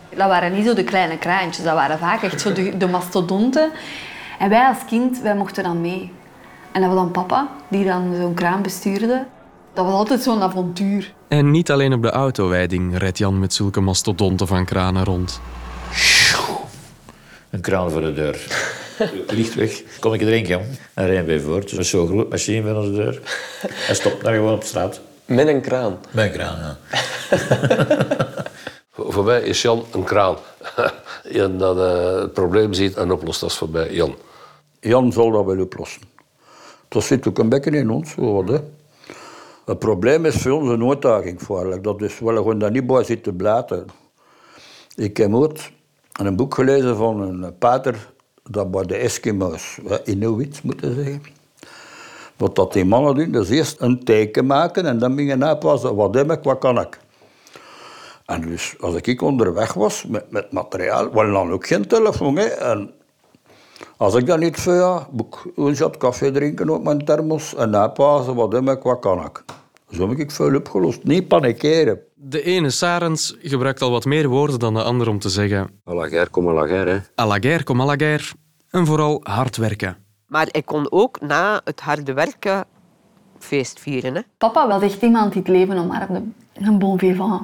Dat 0.10 0.28
waren 0.28 0.54
niet 0.54 0.66
zo 0.66 0.74
de 0.74 0.84
kleine 0.84 1.18
kraantjes, 1.18 1.66
dat 1.66 1.74
waren 1.74 2.00
vaak 2.00 2.22
echt 2.22 2.42
zo 2.42 2.54
de, 2.54 2.78
de 2.78 2.88
mastodonten. 2.88 3.70
En 4.40 4.50
wij 4.50 4.68
als 4.68 4.86
kind, 4.86 5.22
wij 5.22 5.36
mochten 5.36 5.64
dan 5.64 5.82
mee. 5.82 6.12
En 6.72 6.82
dat 6.82 6.90
was 6.90 7.00
dan 7.00 7.12
papa, 7.12 7.48
die 7.68 7.86
dan 7.86 8.16
zo'n 8.20 8.34
kraan 8.34 8.62
bestuurde. 8.62 9.26
Dat 9.78 9.86
was 9.86 9.96
altijd 9.96 10.22
zo'n 10.22 10.42
avontuur. 10.42 11.14
En 11.28 11.52
niet 11.52 11.72
alleen 11.72 11.94
op 11.94 12.02
de 12.02 12.10
autowijding 12.10 12.98
rijdt 12.98 13.18
Jan 13.18 13.40
met 13.40 13.54
zulke 13.54 13.80
mastodonten 13.80 14.48
van 14.48 14.66
kranen 14.66 15.04
rond. 15.04 15.42
Een 17.50 17.62
kraan 17.62 17.92
voor 17.92 18.02
de 18.02 18.14
deur. 18.14 18.48
Licht 19.38 19.56
weg. 19.56 19.82
Kom 20.00 20.14
ik 20.14 20.20
drinken, 20.20 20.50
jong. 20.50 20.66
En 20.94 21.06
rijden 21.06 21.26
wij 21.26 21.40
voort. 21.40 21.76
Dus 21.76 21.90
zo'n 21.90 22.08
groot 22.08 22.30
machine 22.30 22.68
voor 22.68 22.76
onze 22.80 22.92
deur. 22.92 23.22
Hij 23.68 23.96
stopt 23.96 24.24
daar 24.24 24.34
gewoon 24.34 24.54
op 24.54 24.64
straat. 24.64 25.02
Met 25.26 25.48
een 25.48 25.62
kraan. 25.62 25.98
Met 26.12 26.26
een 26.26 26.32
kraan, 26.32 26.58
ja. 26.60 26.78
Voor 29.14 29.24
mij 29.24 29.42
is 29.42 29.62
Jan 29.62 29.86
een 29.92 30.04
kraan. 30.04 30.36
en 31.32 31.58
dat 31.58 31.78
eh, 31.78 32.20
het 32.22 32.34
probleem 32.34 32.74
ziet 32.74 32.96
en 32.96 33.12
oplost, 33.12 33.40
dat 33.40 33.50
is 33.50 33.58
voor 33.58 33.70
mij 33.70 33.94
Jan. 33.94 34.16
Jan 34.80 35.12
zal 35.12 35.32
dat 35.32 35.46
wel 35.46 35.62
oplossen. 35.62 36.02
Dat 36.88 37.04
zit 37.04 37.28
ook 37.28 37.40
een 37.40 37.50
beetje 37.50 37.72
in 37.72 37.90
ons. 37.90 38.16
Wat, 38.16 38.48
hè. 38.48 38.60
Het 39.68 39.80
probleem 39.80 40.26
is 40.26 40.36
voor 40.36 40.52
ons 40.52 40.70
een 40.70 40.90
uitdaging. 40.90 41.40
Dat 41.82 42.02
is 42.02 42.20
wel 42.20 42.36
gewoon 42.36 42.60
daar 42.60 42.72
niet 42.72 42.88
bij 42.88 43.04
zitten 43.04 43.36
blaten. 43.36 43.86
Ik 44.96 45.18
heb 45.18 45.34
ooit 45.34 45.72
een 46.14 46.36
boek 46.36 46.54
gelezen 46.54 46.96
van 46.96 47.22
een 47.22 47.58
pater 47.58 48.14
dat 48.44 48.72
bij 48.72 48.84
de 48.84 48.96
Eskimo's, 48.96 49.80
Inuit 50.06 50.64
moeten 50.64 50.96
zeggen. 50.96 51.22
Wat 52.38 52.56
dat 52.56 52.74
die 52.74 52.86
mannen 52.86 53.16
doen, 53.16 53.32
dat 53.32 53.44
is 53.44 53.50
eerst 53.50 53.82
een 53.82 54.04
teken 54.04 54.46
maken 54.46 54.86
en 54.86 55.00
dan 55.00 55.16
begin 55.16 55.28
je 55.28 55.36
napassen. 55.36 55.96
Wat 55.96 56.16
heb 56.16 56.32
ik, 56.32 56.44
wat 56.44 56.60
kan 56.60 56.80
ik? 56.80 57.00
En 58.26 58.42
dus 58.42 58.76
als 58.80 58.96
ik 58.96 59.22
onderweg 59.22 59.74
was 59.74 60.06
met, 60.06 60.32
met 60.32 60.52
materiaal, 60.52 61.12
wel 61.14 61.32
dan 61.32 61.52
ook 61.52 61.68
geen 61.68 61.88
telefoon. 61.88 62.38
Hè. 62.38 62.86
Als 63.98 64.16
ik 64.16 64.26
dat 64.26 64.40
niet 64.40 64.60
veel 64.60 64.74
ja, 64.74 65.08
moet 65.12 65.26
ik 65.26 65.58
een 65.58 65.76
zat 65.76 65.98
koffie 65.98 66.32
drinken 66.32 66.70
op 66.70 66.84
mijn 66.84 67.06
thermos 67.06 67.56
en 67.56 67.70
napassen. 67.70 68.36
Wat 68.36 68.52
heb 68.52 68.70
ik, 68.70 68.84
wat 68.84 69.00
kan 69.00 69.26
ik? 69.26 69.44
Zo 69.90 70.10
heb 70.10 70.18
ik 70.18 70.32
veel 70.32 70.56
opgelost. 70.56 71.04
Niet 71.04 71.28
panikeren. 71.28 72.00
De 72.14 72.42
ene 72.42 72.70
Sarens 72.70 73.36
gebruikt 73.42 73.82
al 73.82 73.92
wat 73.92 74.06
meer 74.06 74.28
woorden 74.28 74.60
dan 74.60 74.74
de 74.74 74.84
ander 74.84 75.10
om 75.10 75.20
te 75.20 75.30
zeggen 75.30 75.70
À 75.90 75.94
la 75.94 76.08
guerre, 76.08 76.30
comme 76.30 76.50
à 76.50 76.54
la 76.54 76.68
guerre. 76.68 76.90
Hè. 76.90 77.24
à 77.24 77.28
la 77.28 77.40
guerre 77.40 77.64
comme 77.64 77.82
à 77.84 77.86
la 77.86 77.96
guerre 77.96 78.34
en 78.70 78.86
vooral 78.86 79.20
hard 79.24 79.58
werken. 79.58 79.98
Maar 80.28 80.48
ik 80.52 80.66
kon 80.66 80.92
ook 80.92 81.22
na 81.22 81.62
het 81.64 81.80
harde 81.80 82.14
werken 82.14 82.66
feest 83.40 83.80
vieren. 83.80 84.16
Hè. 84.16 84.22
Papa 84.38 84.68
was 84.68 84.82
echt 84.82 85.02
iemand 85.02 85.34
die 85.34 85.42
het 85.42 85.52
leven 85.52 85.78
omarmde. 85.78 86.24
Een 86.54 86.80
bon 86.80 87.00
vivant. 87.00 87.42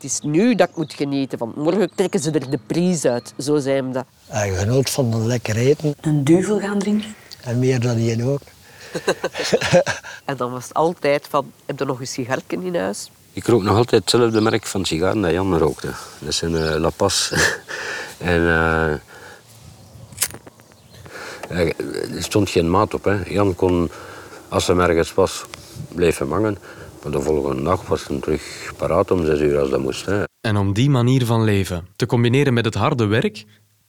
Het 0.00 0.10
is 0.10 0.20
nu 0.20 0.54
dat 0.54 0.68
ik 0.68 0.76
moet 0.76 0.92
genieten, 0.92 1.38
want 1.38 1.56
morgen 1.56 1.90
trekken 1.94 2.20
ze 2.20 2.30
er 2.30 2.50
de 2.50 2.58
prijs 2.66 3.04
uit. 3.04 3.34
Zo 3.38 3.58
zei 3.58 3.74
hem 3.74 3.92
dat. 3.92 4.04
Hij 4.26 4.50
genoot 4.50 4.90
van 4.90 5.12
een 5.12 5.26
lekker 5.26 5.56
eten. 5.56 5.94
Een 6.00 6.24
duvel 6.24 6.60
gaan 6.60 6.78
drinken. 6.78 7.14
En 7.40 7.58
meer 7.58 7.80
dan 7.80 7.96
die 7.96 8.24
ook. 8.24 8.40
En 10.24 10.36
dan 10.36 10.50
was 10.50 10.64
het 10.64 10.74
altijd 10.74 11.26
van, 11.30 11.52
heb 11.66 11.78
je 11.78 11.84
nog 11.84 12.00
een 12.00 12.06
sigaretje 12.06 12.56
in 12.62 12.76
huis? 12.76 13.10
Ik 13.32 13.46
rook 13.46 13.62
nog 13.62 13.76
altijd 13.76 14.00
hetzelfde 14.00 14.40
merk 14.40 14.66
van 14.66 14.84
sigaren 14.84 15.20
dat 15.20 15.30
Jan 15.30 15.58
rookte. 15.58 15.88
Dat 16.18 16.34
zijn 16.34 16.56
eh, 16.56 16.74
La 16.74 16.90
Paz. 16.90 17.32
en 18.18 18.40
eh, 18.40 18.92
er 22.16 22.22
stond 22.22 22.50
geen 22.50 22.70
maat 22.70 22.94
op. 22.94 23.04
Hè. 23.04 23.22
Jan 23.24 23.54
kon, 23.54 23.90
als 24.48 24.66
hij 24.66 24.76
ergens 24.76 25.14
was, 25.14 25.44
blijven 25.88 26.30
hangen. 26.30 26.58
Maar 27.02 27.12
de 27.12 27.20
volgende 27.20 27.62
dag 27.62 27.88
was 27.88 28.06
hij 28.06 28.20
terug 28.20 28.72
paraat 28.76 29.10
om 29.10 29.24
zes 29.24 29.40
uur 29.40 29.58
als 29.58 29.70
dat 29.70 29.80
moest. 29.80 30.06
Hè. 30.06 30.22
En 30.40 30.56
om 30.56 30.72
die 30.72 30.90
manier 30.90 31.26
van 31.26 31.44
leven 31.44 31.86
te 31.96 32.06
combineren 32.06 32.54
met 32.54 32.64
het 32.64 32.74
harde 32.74 33.06
werk, 33.06 33.44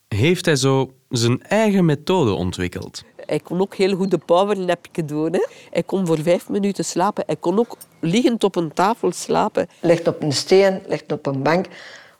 heeft 0.08 0.46
hij 0.46 0.56
zo 0.56 0.94
zijn 1.10 1.44
eigen 1.44 1.86
methode 1.86 2.32
ontwikkeld. 2.32 3.04
Hij 3.26 3.40
kon 3.40 3.62
ook 3.62 3.76
heel 3.76 3.96
goed 3.96 4.12
de 4.12 4.18
powernapje 4.18 5.06
doen. 5.06 5.34
Hè. 5.34 5.46
Hij 5.72 5.84
kon 5.84 6.06
voor 6.06 6.20
vijf 6.20 6.50
minuten 6.50 6.86
slapen. 6.86 7.24
Hij 7.26 7.36
kon 7.36 7.60
ook 7.60 7.78
liggend 8.00 8.44
op 8.44 8.56
een 8.56 8.74
tafel 8.74 9.12
slapen. 9.12 9.68
Ligt 9.82 10.08
op 10.08 10.22
een 10.22 10.34
steen, 10.34 10.82
ligt 10.88 11.12
op 11.12 11.26
een 11.26 11.42
bank, 11.42 11.66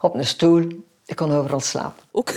op 0.00 0.14
een 0.14 0.26
stoel. 0.26 0.66
Ik 1.06 1.16
kon 1.16 1.32
overal 1.32 1.60
slapen. 1.60 2.02
Ook. 2.12 2.32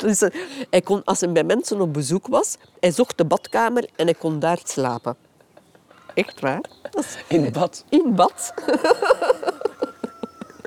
hij 0.70 0.80
kon, 0.80 1.04
als 1.04 1.20
hij 1.20 1.32
bij 1.32 1.44
mensen 1.44 1.80
op 1.80 1.92
bezoek 1.92 2.26
was, 2.26 2.56
hij 2.80 2.92
zocht 2.92 3.18
de 3.18 3.24
badkamer 3.24 3.88
en 3.96 4.04
hij 4.04 4.14
kon 4.14 4.38
daar 4.38 4.60
slapen. 4.64 5.16
Echt 6.14 6.40
waar? 6.40 6.60
In 7.28 7.52
bad? 7.52 7.84
In 7.88 8.14
bad. 8.14 8.54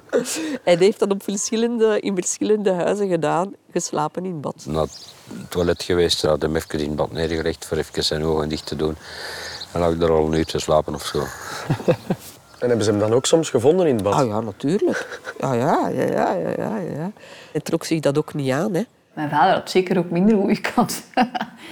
hij 0.64 0.76
heeft 0.76 1.00
dat 1.00 1.12
op 1.12 1.24
verschillende, 1.24 2.00
in 2.00 2.16
verschillende 2.16 2.72
huizen 2.72 3.10
gedaan, 3.10 3.54
geslapen 3.72 4.26
in 4.26 4.42
bad. 4.42 4.66
Naar 4.66 4.82
het 4.82 5.14
toilet 5.50 5.84
geweest, 5.84 6.22
had 6.22 6.42
hem 6.42 6.56
even 6.56 6.80
in 6.80 6.96
bad 6.96 7.12
neergelegd 7.12 7.66
voor 7.66 7.78
even 7.78 8.04
zijn 8.04 8.24
ogen 8.24 8.50
dicht 8.50 8.66
te 8.66 8.76
doen. 8.76 8.96
En 9.74 9.80
lag 9.80 9.92
ik 9.92 10.02
er 10.02 10.12
al 10.12 10.26
een 10.26 10.34
uur 10.34 10.46
te 10.46 10.60
slapen 10.60 10.94
of 10.94 11.06
zo. 11.06 11.24
En 12.60 12.68
hebben 12.68 12.86
ze 12.86 12.92
hem 12.92 13.00
dan 13.00 13.14
ook 13.14 13.26
soms 13.26 13.50
gevonden 13.50 13.88
in 13.88 13.94
het 13.94 14.04
bad? 14.04 14.14
Ah 14.14 14.28
ja, 14.28 14.40
natuurlijk. 14.40 15.20
Ja, 15.40 15.54
ja, 15.54 15.88
ja, 15.88 16.04
ja, 16.04 16.34
ja, 16.34 16.54
ja, 16.58 16.78
ja. 16.78 17.12
Hij 17.52 17.62
trok 17.62 17.84
zich 17.84 18.00
dat 18.00 18.18
ook 18.18 18.34
niet 18.34 18.52
aan, 18.52 18.74
hè. 18.74 18.82
Mijn 19.14 19.30
vader 19.30 19.54
had 19.54 19.70
zeker 19.70 19.98
ook 19.98 20.10
minder 20.10 20.38
goede 20.38 20.62
kant. 20.62 21.04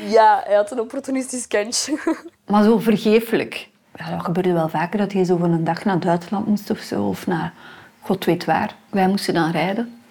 Ja, 0.07 0.41
hij 0.45 0.55
had 0.55 0.71
een 0.71 0.79
opportunistisch 0.79 1.47
kantje. 1.47 1.97
Maar 2.45 2.63
zo 2.63 2.79
vergeeflijk. 2.79 3.69
Ja, 3.95 4.09
dat 4.09 4.25
gebeurde 4.25 4.53
wel 4.53 4.69
vaker 4.69 4.99
dat 4.99 5.11
hij 5.11 5.23
zo 5.23 5.37
voor 5.37 5.47
een 5.47 5.63
dag 5.63 5.83
naar 5.85 5.99
Duitsland 5.99 6.47
moest 6.47 6.69
of 6.69 6.79
zo. 6.79 7.07
Of 7.07 7.27
naar 7.27 7.53
god 8.01 8.25
weet 8.25 8.45
waar. 8.45 8.75
Wij 8.89 9.07
moesten 9.07 9.33
dan 9.33 9.51
rijden. 9.51 10.01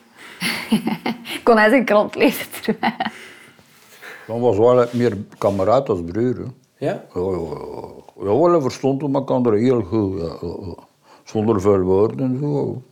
Kon 1.45 1.57
hij 1.57 1.69
zijn 1.69 1.85
krant 1.85 2.15
lezen 2.15 2.47
terwijl. 2.61 2.93
Dan 4.27 4.41
was 4.41 4.57
wel 4.57 4.87
meer 4.93 5.17
kameraad 5.39 5.89
als 5.89 6.01
broer. 6.05 6.37
Hè. 6.37 6.87
Ja? 6.87 7.03
Ja, 7.15 7.21
ja, 8.25 8.53
ja. 8.53 8.61
Verstond 8.61 9.03
elkaar 9.03 9.53
heel 9.53 9.83
goed. 9.83 10.21
Ja, 10.21 10.37
ja, 10.41 10.57
ja. 10.67 10.75
Zonder 11.25 11.61
veel 11.61 11.81
woorden 11.81 12.19
en 12.19 12.39
zo. 12.41 12.83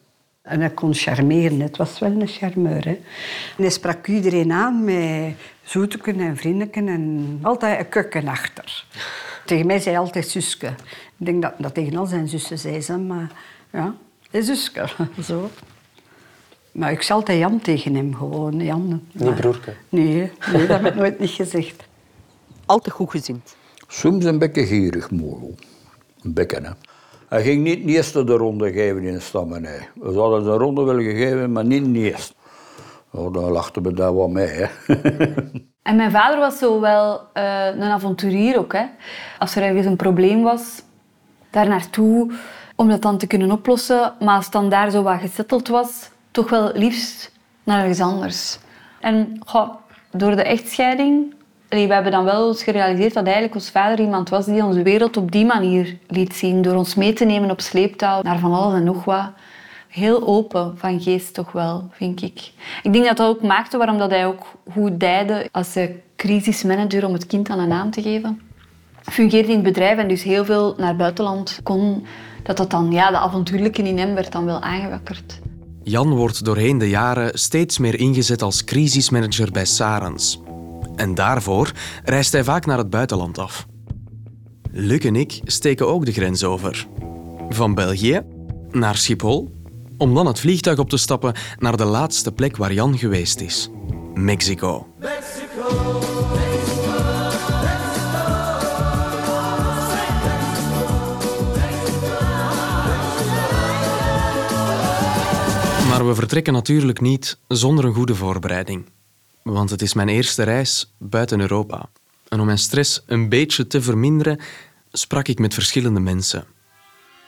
En 0.43 0.61
hij 0.61 0.71
kon 0.71 0.95
charmeren, 0.95 1.61
het 1.61 1.77
was 1.77 1.99
wel 1.99 2.11
een 2.11 2.27
charmeur. 2.27 2.85
Hè. 2.85 2.91
En 3.57 3.63
hij 3.63 3.71
sprak 3.71 4.07
iedereen 4.07 4.53
aan 4.53 4.85
met 4.85 5.35
zoeteken 5.63 6.21
en 6.21 6.37
vriendeken 6.37 6.89
en 6.89 7.39
altijd 7.43 7.79
een 7.79 7.89
kukken 7.89 8.29
achter. 8.29 8.85
Tegen 9.45 9.67
mij 9.67 9.79
zei 9.79 9.95
hij 9.95 10.05
altijd 10.05 10.29
zuske. 10.29 10.67
Ik 11.19 11.27
denk 11.27 11.43
dat 11.43 11.53
dat 11.59 11.75
tegen 11.75 11.97
al 11.97 12.07
zijn 12.07 12.29
zussen 12.29 12.59
zei, 12.59 12.81
ze, 12.81 12.99
maar 12.99 13.33
ja, 13.73 13.95
hey, 14.31 14.41
zuske, 14.43 14.89
zo. 15.23 15.51
Maar 16.73 16.93
ik 16.93 17.03
zei 17.03 17.19
altijd 17.19 17.39
Jan 17.39 17.61
tegen 17.61 17.95
hem, 17.95 18.15
gewoon 18.15 18.65
Jan. 18.65 19.03
Niet 19.13 19.35
broerke? 19.35 19.75
Nee, 19.89 20.31
nee, 20.53 20.67
dat 20.67 20.81
heb 20.81 20.87
ik 20.87 20.95
nooit 20.95 21.19
niet 21.19 21.31
gezegd. 21.31 21.85
Altijd 22.67 22.95
goed 22.95 23.11
gezind. 23.11 23.57
Soms 23.89 24.25
een 24.25 24.39
beetje 24.39 24.67
gierig, 24.67 25.11
mooi. 25.11 25.55
Een 26.23 26.33
beetje, 26.33 26.61
hè. 26.61 26.71
Hij 27.29 27.43
ging 27.43 27.63
niet 27.63 27.87
de 27.87 27.93
eerste 27.93 28.25
de 28.25 28.37
ronde 28.37 28.73
geven 28.73 29.03
in 29.03 29.13
de 29.13 29.21
stammenij. 29.21 29.89
We 29.95 30.19
hadden 30.19 30.47
een 30.47 30.59
ronde 30.59 30.83
wel 30.83 30.99
gegeven, 30.99 31.53
maar 31.53 31.65
niet 31.65 31.95
de 31.95 32.01
eerste. 32.01 32.35
Ja, 33.11 33.31
dan 33.31 33.51
lachten 33.51 33.83
we 33.83 33.93
daar 33.93 34.17
wel 34.17 34.29
mee, 34.29 34.47
hè. 34.47 34.67
En 35.83 35.97
mijn 35.97 36.11
vader 36.11 36.39
was 36.39 36.59
zo 36.59 36.81
wel 36.81 37.21
eh, 37.33 37.67
een 37.67 37.83
avonturier 37.83 38.59
ook. 38.59 38.73
Hè. 38.73 38.85
Als 39.39 39.57
er 39.57 39.63
ergens 39.63 39.87
een 39.87 39.97
probleem 39.97 40.43
was, 40.43 40.83
daar 41.51 41.69
naartoe 41.69 42.33
om 42.77 42.89
dat 42.89 43.03
dan 43.03 43.19
te 43.19 43.27
kunnen 43.27 43.51
oplossen. 43.51 44.13
Maar 44.21 44.37
als 44.37 44.51
dan 44.51 44.69
daar 44.69 44.91
zo 44.91 45.03
wat 45.03 45.21
gesetteld 45.21 45.69
was, 45.69 46.11
toch 46.31 46.51
wel 46.51 46.71
liefst 46.75 47.33
naar 47.65 47.81
ergens 47.81 48.01
anders. 48.01 48.59
En 49.01 49.39
door 50.11 50.37
de 50.37 50.43
echtscheiding, 50.43 51.35
we 51.69 51.77
hebben 51.79 52.13
dan 52.13 52.25
wel 52.25 52.49
eens 52.49 52.63
gerealiseerd 52.63 53.15
dat 53.15 53.25
eigenlijk 53.25 53.55
ons 53.55 53.71
vader 53.71 54.01
iemand 54.01 54.29
was 54.29 54.47
die 54.47 54.65
onze 54.65 54.83
wereld 54.83 55.17
op 55.17 55.33
die 55.33 55.45
manier 55.47 55.97
liet 56.07 56.35
zien. 56.35 56.63
Door 56.63 56.75
ons 56.75 56.95
mee 56.95 57.13
te 57.13 57.25
nemen 57.25 57.51
op 57.51 57.61
sleeptouw 57.61 58.23
naar 58.23 58.39
van 58.39 58.55
alles 58.55 58.75
en 58.75 58.85
nog 58.85 59.05
wat. 59.05 59.31
Heel 59.93 60.27
open 60.27 60.79
van 60.79 61.01
geest 61.01 61.35
toch 61.35 61.53
wel, 61.53 61.89
vind 61.91 62.23
ik. 62.23 62.53
Ik 62.83 62.93
denk 62.93 63.05
dat 63.05 63.17
dat 63.17 63.29
ook 63.29 63.43
maakte 63.43 63.77
waarom 63.77 63.99
dat 63.99 64.11
hij 64.11 64.27
ook 64.27 64.47
goed 64.71 65.01
dijde 65.01 65.49
als 65.51 65.77
crisismanager 66.17 67.07
om 67.07 67.13
het 67.13 67.27
kind 67.27 67.49
aan 67.49 67.59
een 67.59 67.69
naam 67.69 67.91
te 67.91 68.03
geven. 68.03 68.41
Fungeerde 69.03 69.49
in 69.49 69.55
het 69.55 69.63
bedrijf 69.63 69.99
en 69.99 70.09
dus 70.09 70.23
heel 70.23 70.45
veel 70.45 70.75
naar 70.77 70.97
buitenland 70.97 71.61
kon. 71.63 72.07
Dat 72.43 72.57
dat 72.57 72.71
dan, 72.71 72.93
ja, 72.93 73.11
de 73.11 73.17
avontuurlijke 73.17 73.83
in 73.83 73.99
hem 73.99 74.15
werd 74.15 74.33
dan 74.33 74.45
wel 74.45 74.61
aangewakkerd. 74.61 75.41
Jan 75.83 76.11
wordt 76.11 76.45
doorheen 76.45 76.79
de 76.79 76.89
jaren 76.89 77.39
steeds 77.39 77.79
meer 77.79 77.99
ingezet 77.99 78.43
als 78.43 78.65
crisismanager 78.65 79.51
bij 79.51 79.65
Sarens. 79.65 80.41
En 80.97 81.15
daarvoor 81.15 81.73
reist 82.05 82.33
hij 82.33 82.45
vaak 82.45 82.67
naar 82.67 82.79
het 82.79 82.91
buitenland 82.91 83.39
af. 83.39 83.67
Luc 84.71 85.05
en 85.05 85.17
ik 85.17 85.41
steken 85.45 85.89
ook 85.89 86.05
de 86.05 86.13
grens 86.13 86.45
over. 86.45 86.87
Van 87.49 87.75
België 87.75 88.21
naar 88.71 88.97
Schiphol, 88.97 89.61
om 90.03 90.15
dan 90.15 90.27
het 90.27 90.41
vliegtuig 90.41 90.79
op 90.79 90.89
te 90.89 90.97
stappen 90.97 91.35
naar 91.59 91.77
de 91.77 91.85
laatste 91.85 92.33
plek 92.33 92.57
waar 92.57 92.73
Jan 92.73 92.99
geweest 92.99 93.41
is: 93.41 93.71
Mexico. 94.15 94.87
Maar 105.89 106.07
we 106.07 106.15
vertrekken 106.15 106.53
natuurlijk 106.53 107.01
niet 107.01 107.39
zonder 107.49 107.85
een 107.85 107.95
goede 107.95 108.15
voorbereiding. 108.15 108.85
Want 109.43 109.71
het 109.71 109.83
is 109.83 109.95
mijn 109.95 110.09
eerste 110.09 110.43
reis 110.43 110.95
buiten 110.99 111.41
Europa. 111.41 111.91
En 112.29 112.41
om 112.41 112.47
mijn 112.47 112.59
stress 112.59 113.03
een 113.07 113.29
beetje 113.29 113.67
te 113.67 113.83
verminderen, 113.83 114.41
sprak 114.93 115.29
ik 115.29 115.39
met 115.39 115.55
verschillende 115.55 116.01
mensen. 116.01 116.45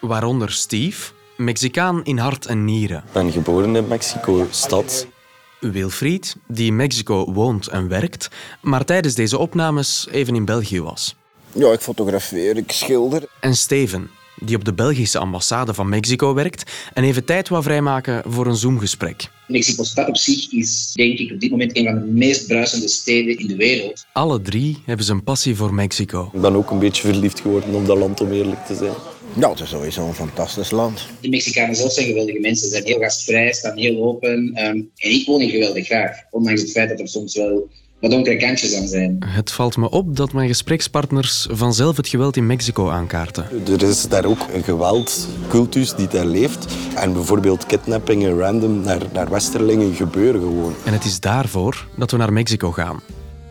Waaronder 0.00 0.52
Steve, 0.52 1.12
Mexicaan 1.36 2.04
in 2.04 2.18
hart 2.18 2.46
en 2.46 2.64
nieren. 2.64 2.96
Ik 2.96 3.12
ben 3.12 3.32
geboren 3.32 3.76
in 3.76 3.88
Mexico-stad. 3.88 5.06
Wilfried, 5.60 6.36
die 6.48 6.66
in 6.66 6.76
Mexico 6.76 7.32
woont 7.32 7.66
en 7.66 7.88
werkt, 7.88 8.28
maar 8.60 8.84
tijdens 8.84 9.14
deze 9.14 9.38
opnames 9.38 10.06
even 10.10 10.34
in 10.34 10.44
België 10.44 10.80
was. 10.82 11.16
Ja, 11.52 11.72
ik 11.72 11.80
fotografeer, 11.80 12.56
ik 12.56 12.72
schilder. 12.72 13.22
En 13.40 13.56
Steven, 13.56 14.10
die 14.38 14.56
op 14.56 14.64
de 14.64 14.72
Belgische 14.72 15.18
ambassade 15.18 15.74
van 15.74 15.88
Mexico 15.88 16.34
werkt 16.34 16.72
en 16.92 17.04
even 17.04 17.24
tijd 17.24 17.48
wou 17.48 17.62
vrijmaken 17.62 18.22
voor 18.26 18.46
een 18.46 18.56
Zoom-gesprek. 18.56 19.30
Mexico-stad 19.48 20.08
op 20.08 20.16
zich 20.16 20.52
is, 20.52 20.92
denk 20.94 21.18
ik, 21.18 21.32
op 21.32 21.40
dit 21.40 21.50
moment 21.50 21.76
een 21.76 21.84
van 21.84 21.94
de 21.94 22.12
meest 22.12 22.46
bruisende 22.46 22.88
steden 22.88 23.38
in 23.38 23.46
de 23.46 23.56
wereld. 23.56 24.06
Alle 24.12 24.42
drie 24.42 24.82
hebben 24.84 25.06
ze 25.06 25.12
een 25.12 25.24
passie 25.24 25.56
voor 25.56 25.74
Mexico. 25.74 26.30
Ik 26.32 26.40
ben 26.40 26.54
ook 26.54 26.70
een 26.70 26.78
beetje 26.78 27.02
verliefd 27.02 27.40
geworden 27.40 27.74
op 27.74 27.86
dat 27.86 27.98
land, 27.98 28.20
om 28.20 28.32
eerlijk 28.32 28.66
te 28.66 28.74
zijn. 28.74 28.92
Ja, 29.36 29.50
het 29.50 29.60
is 29.60 29.68
sowieso 29.68 30.06
een 30.06 30.14
fantastisch 30.14 30.70
land. 30.70 31.06
De 31.20 31.28
Mexicanen 31.28 31.76
zelf 31.76 31.92
zijn 31.92 32.06
geweldige 32.06 32.40
mensen. 32.40 32.66
Ze 32.68 32.72
zijn 32.72 32.84
heel 32.84 32.98
gastvrij, 32.98 33.52
staan 33.52 33.76
heel 33.78 34.04
open. 34.04 34.50
ehm, 34.54 34.66
en 34.96 35.10
ik 35.10 35.26
woon 35.26 35.40
hier 35.40 35.50
geweldig 35.50 35.86
graag. 35.86 36.16
Ondanks 36.30 36.60
het 36.60 36.70
feit 36.70 36.88
dat 36.88 37.00
er 37.00 37.08
soms 37.08 37.36
wel 37.36 37.68
wat 38.00 38.10
donkere 38.10 38.36
kantjes 38.36 38.74
aan 38.74 38.86
zijn. 38.86 39.16
Het 39.26 39.50
valt 39.50 39.76
me 39.76 39.90
op 39.90 40.16
dat 40.16 40.32
mijn 40.32 40.48
gesprekspartners 40.48 41.46
vanzelf 41.50 41.96
het 41.96 42.08
geweld 42.08 42.36
in 42.36 42.46
Mexico 42.46 42.88
aankaarten. 42.88 43.46
Er 43.66 43.82
is 43.82 44.08
daar 44.08 44.24
ook 44.24 44.46
een 44.52 44.62
geweldcultus 44.62 45.94
die 45.94 46.08
daar 46.08 46.26
leeft. 46.26 46.66
En 46.96 47.12
bijvoorbeeld 47.12 47.66
kidnappingen 47.66 48.38
random 48.38 48.80
naar, 48.80 49.02
naar 49.12 49.30
westerlingen 49.30 49.94
gebeuren 49.94 50.40
gewoon. 50.40 50.74
En 50.84 50.92
het 50.92 51.04
is 51.04 51.20
daarvoor 51.20 51.86
dat 51.96 52.10
we 52.10 52.16
naar 52.16 52.32
Mexico 52.32 52.72
gaan. 52.72 53.00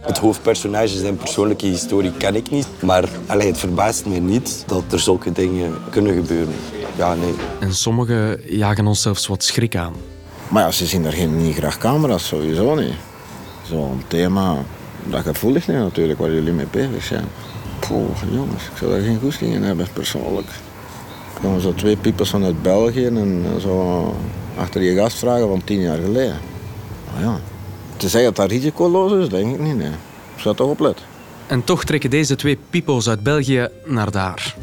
Het 0.04 0.18
hoofdpersonage, 0.18 0.98
zijn 0.98 1.18
persoonlijke 1.18 1.66
historie 1.66 2.12
ken 2.12 2.36
ik 2.36 2.50
niet. 2.50 2.68
Maar 2.82 3.10
allee, 3.26 3.48
het 3.48 3.58
verbaast 3.58 4.06
mij 4.06 4.20
niet 4.20 4.64
dat 4.68 4.84
er 4.92 5.00
zulke 5.00 5.32
dingen 5.32 5.74
kunnen 5.90 6.14
gebeuren. 6.14 6.54
Ja, 6.96 7.14
nee. 7.14 7.34
En 7.60 7.74
sommigen 7.74 8.42
jagen 8.46 8.88
ons 8.88 9.02
zelfs 9.02 9.28
wat 9.28 9.44
schrik 9.44 9.76
aan. 9.76 9.94
Maar 10.48 10.64
ja, 10.64 10.72
ze 10.72 10.86
zien 10.86 11.06
er 11.06 11.12
geen, 11.12 11.38
niet 11.38 11.56
graag 11.56 11.78
camera's, 11.78 12.28
sowieso 12.28 12.76
niet. 12.76 12.94
Zo'n 13.70 14.02
thema 14.08 14.56
dat 15.04 15.22
gevoelig 15.22 15.68
is 15.68 15.76
natuurlijk, 15.76 16.20
waar 16.20 16.32
jullie 16.34 16.54
mee 16.54 16.68
bezig 16.72 17.04
zijn. 17.04 17.26
Poeh, 17.80 18.08
jongens, 18.32 18.64
ik 18.64 18.78
zou 18.78 18.92
daar 18.92 19.02
geen 19.02 19.20
goesting 19.20 19.54
in 19.54 19.64
hebben, 19.64 19.88
persoonlijk. 19.94 20.48
Dan 21.34 21.42
komen 21.42 21.62
zo 21.62 21.74
twee 21.74 21.98
piepers 21.98 22.30
vanuit 22.30 22.62
België 22.62 23.06
en 23.06 23.46
zo 23.60 24.16
achter 24.58 24.82
je 24.82 24.96
gast 24.96 25.18
vragen 25.18 25.48
van 25.48 25.64
tien 25.64 25.82
jaar 25.82 25.98
geleden. 25.98 26.40
Maar 27.14 27.24
ja, 27.24 27.40
te 28.04 28.10
zeggen 28.10 28.34
dat 28.34 28.50
dat 28.50 28.52
risicoloos 28.58 29.12
is, 29.12 29.30
denk 29.30 29.54
ik 29.54 29.60
niet, 29.60 29.76
nee. 29.76 29.92
Ik 30.36 30.42
zou 30.42 30.56
toch 30.56 30.70
opletten. 30.70 31.06
En 31.48 31.64
toch 31.64 31.84
trekken 31.84 32.10
deze 32.10 32.36
twee 32.36 32.58
pipo's 32.70 33.10
uit 33.10 33.24
België 33.24 33.68
naar 33.86 34.12
daar. 34.12 34.56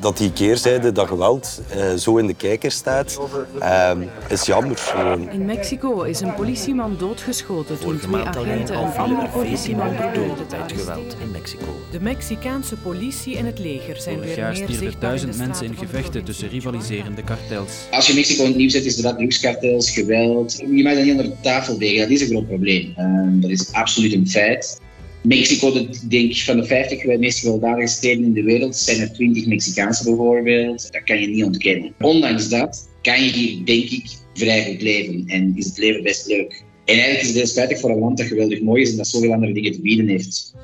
Dat 0.00 0.18
die 0.18 0.32
keerzijde, 0.32 0.92
dat 0.92 1.08
geweld, 1.08 1.60
eh, 1.68 1.94
zo 1.94 2.16
in 2.16 2.26
de 2.26 2.34
kijker 2.34 2.70
staat, 2.70 3.20
eh, 3.60 3.90
is 4.28 4.46
jammer. 4.46 4.76
gewoon. 4.76 5.30
In 5.30 5.44
Mexico 5.44 6.02
is 6.02 6.20
een 6.20 6.34
politieman 6.34 6.96
doodgeschoten 6.98 7.78
toen 7.78 7.98
twee 7.98 8.22
agenten 8.22 8.76
een 8.76 8.92
andere 8.96 9.28
politieman 9.28 9.96
doden 10.14 10.46
bij 10.48 10.58
het 10.58 10.72
geweld 10.72 11.16
in 11.22 11.30
Mexico. 11.30 11.64
De 11.90 12.00
Mexicaanse 12.00 12.76
politie 12.76 13.36
en 13.36 13.46
het 13.46 13.58
leger 13.58 14.00
zijn 14.00 14.14
Vorig 14.14 14.28
weer 14.30 14.38
jaar 14.38 14.52
meer 14.52 14.62
stierven 14.62 14.86
in 14.86 14.94
duizend 15.00 15.38
mensen 15.38 15.66
in 15.66 15.76
gevechten 15.76 16.24
tussen 16.24 16.48
rivaliserende 16.48 17.22
kartels. 17.22 17.72
Als 17.90 18.06
je 18.06 18.14
Mexico 18.14 18.42
in 18.42 18.48
het 18.48 18.56
nieuws 18.56 18.72
zet, 18.72 18.84
is 18.84 18.96
dat 18.96 19.16
drugskartels, 19.16 19.90
geweld. 19.90 20.56
Je 20.56 20.82
mag 20.82 20.94
dat 20.94 21.02
niet 21.02 21.12
onder 21.12 21.26
de 21.26 21.40
tafel 21.40 21.76
vegen, 21.76 22.00
dat 22.00 22.10
is 22.10 22.20
een 22.20 22.28
groot 22.28 22.46
probleem. 22.46 22.92
Ehm, 22.96 23.40
dat 23.40 23.50
is 23.50 23.72
absoluut 23.72 24.12
een 24.12 24.28
feit. 24.28 24.80
Mexico, 25.22 25.72
de, 25.72 25.88
denk 26.08 26.30
ik, 26.30 26.42
van 26.42 26.56
de 26.56 26.64
50 26.64 27.04
meest 27.04 27.38
gewelddadige 27.38 27.88
steden 27.88 28.24
in 28.24 28.32
de 28.32 28.42
wereld, 28.42 28.76
zijn 28.76 29.00
er 29.00 29.12
20 29.12 29.46
Mexicaanse 29.46 30.04
bijvoorbeeld. 30.04 30.92
Dat 30.92 31.02
kan 31.04 31.20
je 31.20 31.26
niet 31.26 31.44
ontkennen. 31.44 31.94
Ondanks 32.00 32.48
dat 32.48 32.88
kan 33.02 33.24
je 33.24 33.30
hier, 33.30 33.64
denk 33.64 33.90
ik, 33.90 34.04
vrij 34.34 34.64
goed 34.64 34.82
leven 34.82 35.24
en 35.26 35.52
is 35.56 35.66
het 35.66 35.78
leven 35.78 36.02
best 36.02 36.26
leuk. 36.26 36.62
En 36.84 36.94
eigenlijk 36.94 37.20
is 37.20 37.28
het 37.28 37.36
heel 37.36 37.46
spijtig 37.46 37.80
voor 37.80 37.90
een 37.90 37.98
land 37.98 38.18
dat 38.18 38.26
geweldig 38.26 38.60
mooi 38.60 38.82
is 38.82 38.90
en 38.90 38.96
dat 38.96 39.06
zoveel 39.06 39.32
andere 39.32 39.52
dingen 39.52 39.72
te 39.72 39.80
bieden 39.80 40.08
heeft. 40.08 40.54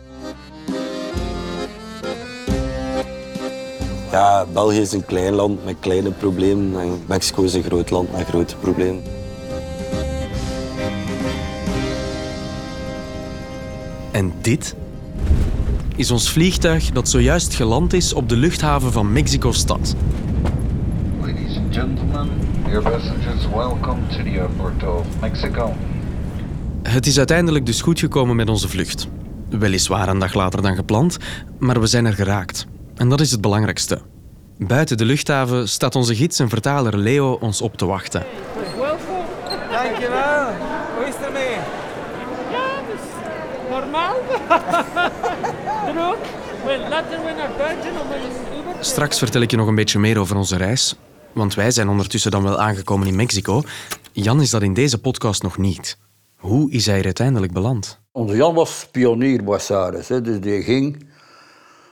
Ja, 4.11 4.47
België 4.53 4.81
is 4.81 4.93
een 4.93 5.05
klein 5.05 5.35
land 5.35 5.65
met 5.65 5.77
kleine 5.81 6.11
problemen. 6.11 6.81
En 6.81 7.03
Mexico 7.09 7.43
is 7.43 7.55
een 7.55 7.63
groot 7.63 7.91
land 7.91 8.13
met 8.13 8.27
grote 8.27 8.57
problemen. 8.57 9.03
En 14.15 14.33
dit 14.41 14.75
is 15.97 16.11
ons 16.11 16.31
vliegtuig 16.31 16.91
dat 16.91 17.09
zojuist 17.09 17.55
geland 17.55 17.93
is 17.93 18.13
op 18.13 18.29
de 18.29 18.37
luchthaven 18.37 18.93
van 18.93 19.13
Mexico-stad. 19.13 19.95
Ladies 21.21 21.57
and 21.57 21.75
gentlemen, 21.75 22.29
your 22.69 22.83
passengers 22.83 23.49
welcome 23.55 24.01
to 24.09 24.17
the 24.23 24.39
airport 24.41 24.83
of 24.85 25.07
Mexico. 25.21 25.75
Het 26.83 27.07
is 27.07 27.19
uiteindelijk 27.19 27.67
dus 27.67 27.81
goed 27.83 27.99
gekomen 27.99 28.37
met 28.37 28.49
onze 28.49 28.69
vlucht. 28.69 29.09
Weliswaar 29.49 30.09
een 30.09 30.19
dag 30.19 30.35
later 30.35 30.63
dan 30.63 30.75
gepland, 30.77 31.17
maar 31.59 31.81
we 31.81 31.87
zijn 31.87 32.05
er 32.07 32.15
geraakt. 32.15 32.67
En 32.97 33.09
dat 33.09 33.21
is 33.21 33.31
het 33.31 33.41
belangrijkste. 33.41 34.01
Buiten 34.59 34.97
de 34.97 35.05
luchthaven 35.05 35.69
staat 35.69 35.95
onze 35.97 36.15
gids 36.15 36.39
en 36.39 36.49
vertaler 36.49 36.97
Leo 36.99 37.33
ons 37.33 37.61
op 37.61 37.77
te 37.77 37.87
wachten. 37.87 38.23
Welkom. 38.79 38.99
Dankjewel. 39.71 40.47
Hoe 40.97 41.05
is 41.09 41.15
het 41.15 41.25
ermee? 41.27 41.55
Ja, 42.51 42.67
dus 42.91 43.01
normaal. 43.71 43.73
Droog. 43.73 43.73
Wel, 43.73 43.73
laten 43.73 43.73
we 43.73 43.73
naar 43.73 43.73
buiten 43.73 43.73
om 43.73 43.73
een 43.73 43.73
Uber 43.73 44.01
te- 44.01 44.04
Straks 48.81 49.19
vertel 49.19 49.41
ik 49.41 49.51
je 49.51 49.57
nog 49.57 49.67
een 49.67 49.75
beetje 49.75 49.99
meer 49.99 50.19
over 50.19 50.37
onze 50.37 50.57
reis. 50.57 50.97
Want 51.33 51.55
wij 51.55 51.71
zijn 51.71 51.89
ondertussen 51.89 52.31
dan 52.31 52.43
wel 52.43 52.59
aangekomen 52.59 53.07
in 53.07 53.17
Mexico. 53.17 53.63
Jan 54.13 54.41
is 54.41 54.51
dat 54.51 54.63
in 54.63 54.75
deze 54.75 55.01
podcast 55.01 55.43
nog 55.43 55.59
niet. 55.59 55.99
Hoe 56.37 56.71
is 56.71 56.87
hij 56.87 56.99
er 56.99 57.05
uiteindelijk 57.05 57.53
beland? 57.53 58.01
Onze 58.13 58.37
Jan 58.37 58.55
was 58.55 58.89
pionier 58.91 59.45
bij 59.45 59.59
Saris, 59.59 60.09
hè, 60.09 60.21
dus 60.21 60.41
die 60.41 60.63
ging 60.63 61.07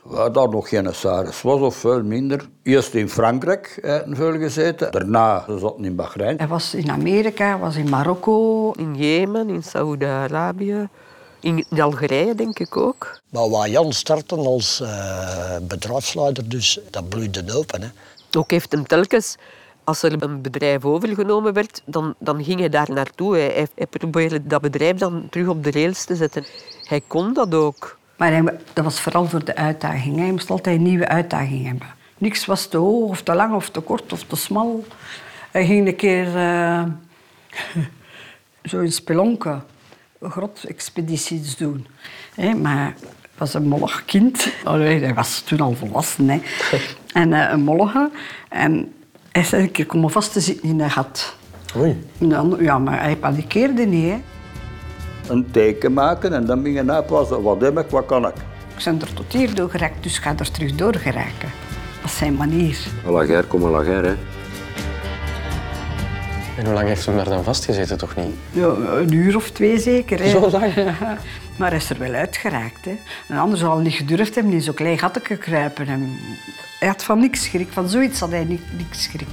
waar 0.03 0.31
daar 0.31 0.49
nog 0.49 0.69
geen 0.69 0.93
Saris 0.93 1.41
was 1.41 1.59
of 1.59 1.75
veel 1.75 2.03
minder. 2.03 2.49
Eerst 2.63 2.93
in 2.93 3.09
Frankrijk 3.09 3.79
veel 4.09 4.37
gezeten, 4.37 4.91
daarna 4.91 5.45
zaten 5.59 5.85
in 5.85 5.95
Bahrein. 5.95 6.37
Hij 6.37 6.47
was 6.47 6.73
in 6.73 6.91
Amerika, 6.91 7.59
was 7.59 7.75
in 7.75 7.89
Marokko. 7.89 8.71
In 8.71 8.95
Jemen, 8.95 9.49
in 9.49 9.63
Saoedi-Arabië, 9.63 10.89
in 11.43 11.65
Algerije 11.79 12.35
denk 12.35 12.59
ik 12.59 12.77
ook. 12.77 13.19
Maar 13.29 13.49
waar 13.49 13.69
Jan 13.69 13.93
startte 13.93 14.35
als 14.35 14.81
eh, 14.81 15.57
bedrijfsleider, 15.61 16.49
dus 16.49 16.79
dat 16.89 17.09
bloeide 17.09 17.53
open. 17.53 17.81
Hè. 17.81 17.87
Ook 18.37 18.51
heeft 18.51 18.71
hem 18.71 18.87
telkens, 18.87 19.35
als 19.83 20.03
er 20.03 20.23
een 20.23 20.41
bedrijf 20.41 20.85
overgenomen 20.85 21.53
werd, 21.53 21.81
dan, 21.85 22.15
dan 22.19 22.43
ging 22.43 22.59
hij 22.59 22.69
daar 22.69 22.91
naartoe. 22.91 23.35
Hij, 23.35 23.51
hij, 23.53 23.67
hij 23.75 23.87
probeerde 23.87 24.47
dat 24.47 24.61
bedrijf 24.61 24.97
dan 24.97 25.27
terug 25.29 25.47
op 25.47 25.63
de 25.63 25.71
rails 25.71 26.05
te 26.05 26.15
zetten. 26.15 26.45
Hij 26.83 27.01
kon 27.07 27.33
dat 27.33 27.53
ook. 27.53 27.97
Maar 28.17 28.31
hij, 28.31 28.57
dat 28.73 28.83
was 28.83 29.01
vooral 29.01 29.25
voor 29.25 29.45
de 29.45 29.55
uitdaging. 29.55 30.17
Hij 30.17 30.31
moest 30.31 30.49
altijd 30.49 30.77
een 30.77 30.83
nieuwe 30.83 31.07
uitdaging 31.07 31.65
hebben. 31.65 31.87
Niks 32.17 32.45
was 32.45 32.65
te 32.65 32.77
hoog 32.77 33.09
of 33.09 33.21
te 33.21 33.33
lang 33.33 33.55
of 33.55 33.69
te 33.69 33.79
kort 33.79 34.13
of 34.13 34.23
te 34.23 34.35
smal. 34.35 34.85
Hij 35.51 35.65
ging 35.65 35.87
een 35.87 35.95
keer 35.95 36.35
eh, 36.35 36.83
zo 38.69 38.79
in 38.79 38.91
spelonken 38.91 39.63
grotexpedities 40.29 41.57
doen. 41.57 41.87
Hè, 42.35 42.53
maar 42.53 42.75
hij 42.75 42.93
was 43.37 43.53
een 43.53 43.67
mollig 43.67 44.05
kind. 44.05 44.47
Allee, 44.63 44.99
hij 45.03 45.13
was 45.13 45.39
toen 45.39 45.59
al 45.59 45.73
volwassen. 45.73 46.29
Hè. 46.29 46.41
En 47.13 47.33
eh, 47.33 47.51
een 47.51 47.61
mollige. 47.61 48.09
En 48.49 48.93
hij 49.31 49.41
is 49.41 49.51
een 49.51 49.71
keer 49.71 49.85
komen 49.85 50.09
vast 50.09 50.33
te 50.33 50.39
zitten 50.39 50.69
in 50.69 50.79
een 50.79 50.91
gat. 50.91 51.35
Oei. 51.77 52.07
Dan, 52.17 52.57
ja, 52.59 52.79
maar 52.79 53.01
hij 53.01 53.15
panikeerde 53.15 53.85
niet. 53.85 54.11
Hè. 54.11 54.21
Een 55.27 55.51
teken 55.51 55.93
maken 55.93 56.33
en 56.33 56.45
dan 56.45 56.63
ging 56.63 56.75
je 56.75 56.91
uitwassen. 56.91 57.41
Wat 57.41 57.61
heb 57.61 57.79
ik, 57.79 57.89
wat 57.89 58.05
kan 58.05 58.27
ik? 58.27 58.35
Ik 58.77 58.83
ben 58.83 59.01
er 59.01 59.13
tot 59.13 59.33
hier 59.33 59.55
door 59.55 59.69
geraakt, 59.69 60.03
dus 60.03 60.17
ik 60.17 60.23
ga 60.23 60.35
er 60.37 60.51
terug 60.51 60.75
door 60.75 60.95
geraken. 60.95 61.51
Dat 62.01 62.11
is 62.11 62.17
zijn 62.17 62.35
manier. 62.35 62.77
Lager, 63.05 63.43
kom 63.43 63.61
maar 63.61 63.71
lager, 63.71 64.03
hè. 64.05 64.15
En 66.63 66.69
hoe 66.69 66.77
lang 66.77 66.87
heeft 66.87 67.05
hem 67.05 67.15
daar 67.15 67.29
dan 67.29 67.43
vastgezeten, 67.43 67.97
toch 67.97 68.15
niet? 68.15 68.35
Ja, 68.51 68.65
een 68.65 69.11
uur 69.11 69.35
of 69.35 69.51
twee 69.51 69.79
zeker. 69.79 70.19
Hè. 70.19 70.29
Zo 70.29 70.49
lang? 70.49 70.73
maar 71.57 71.69
hij 71.69 71.77
is 71.77 71.89
er 71.89 71.99
wel 71.99 72.13
uitgeraakt. 72.13 72.85
Hè. 72.85 72.97
Een 73.27 73.37
ander 73.37 73.57
zou 73.57 73.71
al 73.71 73.79
niet 73.79 73.93
gedurfd 73.93 74.35
hebben 74.35 74.53
in 74.53 74.61
zo'n 74.61 74.73
klein 74.73 74.99
gatje 74.99 75.37
kruipen. 75.37 75.87
En 75.87 76.19
hij 76.79 76.87
had 76.87 77.03
van 77.03 77.19
niks 77.19 77.43
schrik. 77.43 77.67
Van 77.71 77.89
zoiets 77.89 78.19
had 78.19 78.29
hij 78.29 78.43
ni- 78.43 78.59
niks 78.77 79.03
schrik. 79.03 79.27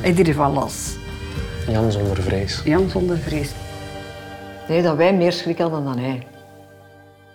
Hij 0.00 0.14
deed 0.14 0.34
van 0.34 0.56
alles. 0.56 0.96
Jan 1.68 1.92
zonder 1.92 2.22
vrees. 2.22 2.60
Jan 2.64 2.90
zonder 2.90 3.18
vrees. 3.18 3.50
Nee, 4.68 4.82
dat 4.82 4.96
wij 4.96 5.14
meer 5.14 5.32
schrik 5.32 5.58
hadden 5.58 5.84
dan 5.84 5.98
hij. 5.98 6.26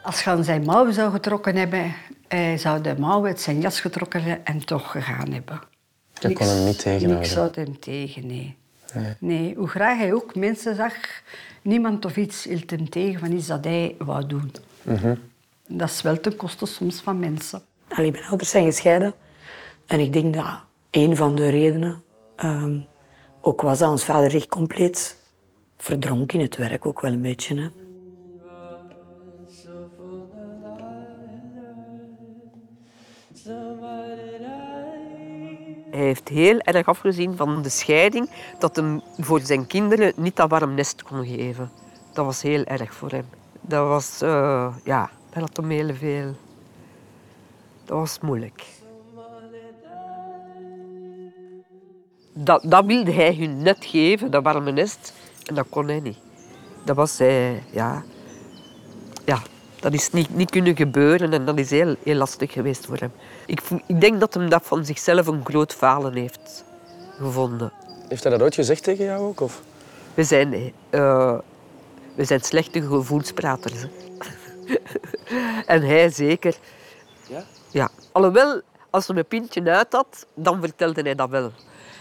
Als 0.02 0.24
je 0.24 0.30
aan 0.30 0.44
zijn 0.44 0.64
mouwen 0.64 0.94
zou 0.94 1.12
getrokken 1.12 1.56
hebben, 1.56 1.94
hij 2.28 2.58
zou 2.58 2.82
de 2.82 2.96
mouwen 3.00 3.28
uit 3.28 3.42
zijn 3.42 3.62
jas 3.62 3.80
getrokken 3.80 4.24
hebben 4.24 4.46
en 4.46 4.66
toch 4.66 4.92
gegaan 4.92 5.32
hebben. 5.32 5.60
Je 6.20 6.34
kon 6.34 6.48
hem 6.48 6.66
niet 6.66 6.80
tegenhouden. 6.80 7.18
Niks 7.18 7.32
zou 7.32 7.50
hem 7.54 7.80
tegen, 7.80 8.28
nee. 8.28 8.56
Nee. 8.96 9.14
Nee, 9.20 9.56
hoe 9.56 9.68
graag 9.68 9.98
hij 9.98 10.14
ook 10.14 10.36
mensen 10.36 10.76
zag, 10.76 10.94
niemand 11.62 12.06
of 12.06 12.18
iets 12.18 12.44
hield 12.44 12.70
hem 12.70 12.90
tegen 12.90 13.20
van 13.20 13.32
iets 13.32 13.48
dat 13.48 13.64
hij 13.64 13.96
wou 13.98 14.26
doen. 14.26 14.52
Mhm. 14.82 15.16
Dat 15.68 15.90
is 15.90 16.02
wel 16.02 16.20
ten 16.20 16.36
koste 16.36 16.66
soms 16.66 17.02
van 17.02 17.20
mensen. 17.20 17.62
Allee, 17.88 18.12
mijn 18.12 18.24
ouders 18.24 18.50
zijn 18.50 18.66
gescheiden. 18.66 19.14
En 19.86 20.00
ik 20.00 20.14
denk 20.14 20.34
dat 20.34 20.60
een 20.92 21.16
van 21.16 21.36
de 21.36 21.50
redenen 21.50 22.04
ehm, 22.36 22.80
ook 23.42 23.62
was 23.62 23.80
dat 23.80 23.90
ons 23.90 24.04
vader 24.04 24.36
echt 24.36 24.48
compleet 24.48 25.18
verdronk 25.78 26.32
in 26.32 26.40
het 26.40 26.56
werk 26.56 26.86
ook 26.86 27.02
wel 27.02 27.12
een 27.12 27.22
beetje. 27.22 27.62
Hè. 27.62 27.70
Hij 35.96 36.04
heeft 36.04 36.30
heel 36.30 36.60
erg 36.60 36.88
afgezien 36.88 37.36
van 37.36 37.62
de 37.62 37.70
scheiding, 37.70 38.30
dat 38.60 38.76
hem 38.76 39.02
voor 39.18 39.40
zijn 39.40 39.68
kinderen 39.68 40.14
niet 40.16 40.36
dat 40.36 40.50
warm 40.50 40.74
nest 40.74 41.04
kon 41.04 41.26
geven. 41.26 41.72
Dat 42.14 42.26
was 42.26 42.42
heel 42.42 42.64
erg 42.64 42.94
voor 42.94 43.12
hem. 43.12 43.26
Dat 43.62 43.88
was, 43.88 44.22
eh, 44.22 44.76
ja, 44.84 45.10
dat 45.30 45.42
had 45.42 45.58
hem 45.58 45.70
heel 45.70 45.94
veel. 45.94 46.36
Dat 47.86 47.98
was 47.98 48.20
moeilijk. 48.20 48.66
Dat, 52.34 52.64
dat 52.68 52.86
wilde 52.86 53.12
hij 53.12 53.36
hun 53.36 53.62
net 53.62 53.86
geven, 53.86 54.32
dat 54.32 54.44
warme 54.44 54.72
nest. 54.72 55.14
En 55.44 55.56
dat 55.56 55.66
kon 55.70 55.88
hij 55.88 56.00
niet. 56.00 56.18
Dat 56.84 56.96
was 56.96 57.18
hij, 57.18 57.64
ja. 57.72 58.04
Dat 59.86 59.94
is 59.94 60.12
niet, 60.12 60.36
niet 60.36 60.50
kunnen 60.50 60.76
gebeuren 60.76 61.34
en 61.34 61.46
dat 61.46 61.60
is 61.60 61.70
heel, 61.70 61.96
heel 62.04 62.16
lastig 62.16 62.52
geweest 62.52 62.86
voor 62.86 62.98
hem. 62.98 63.12
Ik, 63.46 63.62
ik 63.86 64.02
denk 64.02 64.20
dat 64.20 64.34
hem 64.34 64.50
dat 64.50 64.62
van 64.66 64.86
zichzelf 64.86 65.28
een 65.28 65.42
groot 65.44 65.74
falen 65.74 66.14
heeft 66.14 66.64
gevonden. 67.18 67.72
Heeft 68.08 68.24
hij 68.24 68.32
dat 68.32 68.42
ooit 68.42 68.56
gezegd 68.56 68.84
tegen 68.84 69.06
jou 69.06 69.22
ook? 69.22 69.40
Of? 69.42 69.62
We 70.14 70.24
zijn, 70.24 70.74
eh, 70.90 71.38
we 72.16 72.24
zijn 72.24 72.42
slechte 72.42 72.82
gevoelspraters. 72.82 73.82
hè. 73.82 73.88
en 75.74 75.82
hij 75.82 76.10
zeker. 76.10 76.56
Ja? 77.28 77.44
Ja. 77.72 77.90
Alhoewel, 78.12 78.62
als 78.90 79.08
hij 79.08 79.18
een 79.18 79.26
pintje 79.26 79.70
uit 79.72 79.94
had, 79.94 80.26
dan 80.34 80.60
vertelde 80.62 81.02
hij 81.02 81.16
dat 81.16 81.30
wel. 81.30 81.52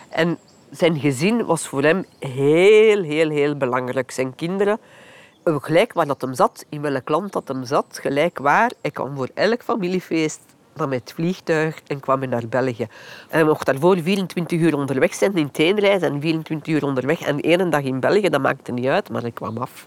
En 0.09 0.39
zijn 0.71 1.01
gezin 1.01 1.45
was 1.45 1.67
voor 1.67 1.83
hem 1.83 2.05
heel, 2.19 3.03
heel, 3.03 3.31
heel 3.31 3.57
belangrijk. 3.57 4.11
Zijn 4.11 4.35
kinderen, 4.35 4.79
eh, 4.79 5.04
gelijk 5.45 5.93
waar 5.93 6.07
dat 6.07 6.21
hem 6.21 6.35
zat, 6.35 6.65
in 6.69 6.81
welk 6.81 7.09
land 7.09 7.33
dat 7.33 7.49
hem 7.49 7.65
zat, 7.65 7.99
gelijk 8.03 8.39
waar. 8.39 8.73
Hij 8.81 8.91
kwam 8.91 9.17
voor 9.17 9.29
elk 9.35 9.63
familiefeest 9.63 10.41
nam 10.77 10.89
met 10.89 11.01
het 11.01 11.13
vliegtuig 11.13 11.81
en 11.87 12.01
kwam 12.01 12.19
hij 12.19 12.29
naar 12.29 12.49
België. 12.49 12.87
En 13.29 13.47
mocht 13.47 13.67
daarvoor 13.67 13.99
24 14.03 14.61
uur 14.61 14.77
onderweg 14.77 15.15
zijn 15.15 15.37
in 15.37 15.47
het 15.47 15.57
heenreis 15.57 16.03
en 16.03 16.21
24 16.21 16.75
uur 16.75 16.85
onderweg 16.85 17.21
en 17.21 17.41
één 17.41 17.71
dag 17.71 17.83
in 17.83 18.01
België, 18.01 18.29
dat 18.29 18.41
maakte 18.41 18.73
niet 18.73 18.87
uit, 18.87 19.11
maar 19.11 19.23
hij 19.23 19.31
kwam 19.31 19.57
af. 19.57 19.87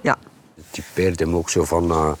Ja. 0.00 0.18
Het 0.54 0.64
typeerde 0.70 1.24
hem 1.24 1.34
ook 1.34 1.50
zo 1.50 1.64
van... 1.64 1.90
eh, 1.90 2.12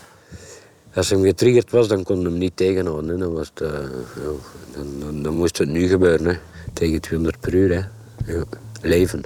als 0.94 1.10
hij 1.10 1.20
getriggerd 1.20 1.70
was, 1.70 1.88
dan 1.88 2.02
kon 2.02 2.16
hij 2.16 2.24
hem 2.24 2.38
niet 2.38 2.56
tegenhouden. 2.56 3.18
Dan, 3.18 3.32
was 3.32 3.52
eh, 3.54 3.68
ja, 3.68 4.30
dan, 4.74 5.00
dan, 5.00 5.22
dan 5.22 5.36
moest 5.36 5.58
het 5.58 5.68
nu 5.68 5.86
gebeuren. 5.88 6.40
Tegen 6.72 7.00
200 7.00 7.40
per 7.40 7.54
uur. 7.54 7.74
Hè. 7.74 8.42
Leven. 8.80 9.22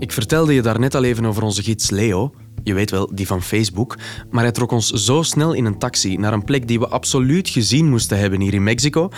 Ik 0.00 0.12
vertelde 0.12 0.54
je 0.54 0.62
daarnet 0.62 0.94
al 0.94 1.04
even 1.04 1.24
over 1.24 1.42
onze 1.42 1.62
gids 1.62 1.90
Leo. 1.90 2.30
Je 2.62 2.74
weet 2.74 2.90
wel, 2.90 3.10
die 3.14 3.26
van 3.26 3.42
Facebook. 3.42 3.96
Maar 4.30 4.42
hij 4.42 4.52
trok 4.52 4.72
ons 4.72 4.90
zo 4.90 5.22
snel 5.22 5.52
in 5.52 5.64
een 5.64 5.78
taxi 5.78 6.16
naar 6.16 6.32
een 6.32 6.44
plek 6.44 6.68
die 6.68 6.78
we 6.78 6.88
absoluut 6.88 7.48
gezien 7.48 7.88
moesten 7.88 8.18
hebben 8.18 8.40
hier 8.40 8.54
in 8.54 8.62
Mexico, 8.62 9.08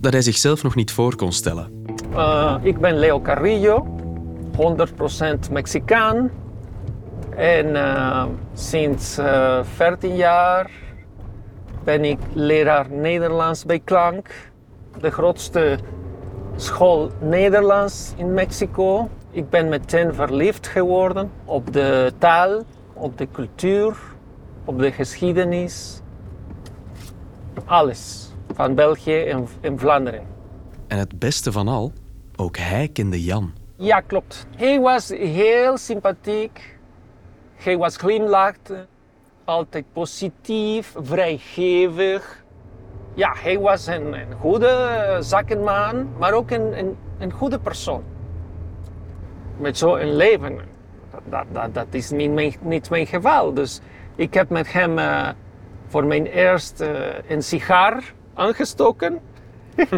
dat 0.00 0.12
hij 0.12 0.22
zichzelf 0.22 0.62
nog 0.62 0.74
niet 0.74 0.92
voor 0.92 1.16
kon 1.16 1.32
stellen. 1.32 1.84
Uh, 2.12 2.56
ik 2.62 2.78
ben 2.78 2.98
Leo 2.98 3.20
Carrillo, 3.20 3.86
100% 5.48 5.50
Mexicaan. 5.50 6.30
En 7.36 7.66
uh, 7.66 8.24
sinds 8.54 9.18
uh, 9.18 9.60
14 9.74 10.16
jaar 10.16 10.70
ben 11.84 12.04
ik 12.04 12.18
leraar 12.32 12.90
Nederlands 12.90 13.64
bij 13.64 13.80
Klank, 13.84 14.50
de 15.00 15.10
grootste 15.10 15.78
school 16.56 17.10
Nederlands 17.20 18.12
in 18.16 18.34
Mexico. 18.34 19.08
Ik 19.34 19.50
ben 19.50 19.68
meteen 19.68 20.14
verliefd 20.14 20.66
geworden 20.66 21.30
op 21.44 21.72
de 21.72 22.12
taal, 22.18 22.62
op 22.92 23.18
de 23.18 23.28
cultuur, 23.32 23.96
op 24.64 24.78
de 24.78 24.92
geschiedenis. 24.92 26.00
Alles 27.64 28.32
van 28.54 28.74
België 28.74 29.22
en, 29.22 29.46
en 29.60 29.78
Vlaanderen. 29.78 30.26
En 30.86 30.98
het 30.98 31.18
beste 31.18 31.52
van 31.52 31.68
al, 31.68 31.92
ook 32.36 32.56
hij 32.56 32.88
kende 32.88 33.24
Jan. 33.24 33.52
Ja, 33.76 34.00
klopt. 34.00 34.46
Hij 34.56 34.80
was 34.80 35.08
heel 35.08 35.76
sympathiek. 35.76 36.78
Hij 37.54 37.76
was 37.76 37.96
glimlacht. 37.96 38.72
Altijd 39.44 39.84
positief, 39.92 40.94
vrijgevig. 41.02 42.44
Ja, 43.14 43.34
hij 43.36 43.58
was 43.58 43.86
een, 43.86 44.12
een 44.12 44.32
goede 44.40 45.16
zakenman, 45.20 46.08
maar 46.18 46.32
ook 46.32 46.50
een, 46.50 46.78
een, 46.78 46.96
een 47.18 47.32
goede 47.32 47.58
persoon. 47.58 48.11
Met 49.56 49.78
zo'n 49.78 50.16
leven. 50.16 50.58
Dat, 51.24 51.44
dat, 51.52 51.74
dat 51.74 51.86
is 51.90 52.10
niet 52.10 52.32
mijn, 52.32 52.54
niet 52.60 52.90
mijn 52.90 53.06
geval. 53.06 53.54
Dus 53.54 53.80
ik 54.14 54.34
heb 54.34 54.48
met 54.48 54.72
hem 54.72 54.98
uh, 54.98 55.28
voor 55.86 56.04
mijn 56.04 56.26
eerste 56.26 56.84
uh, 56.84 57.30
een 57.30 57.42
sigaar 57.42 58.14
aangestoken. 58.34 59.20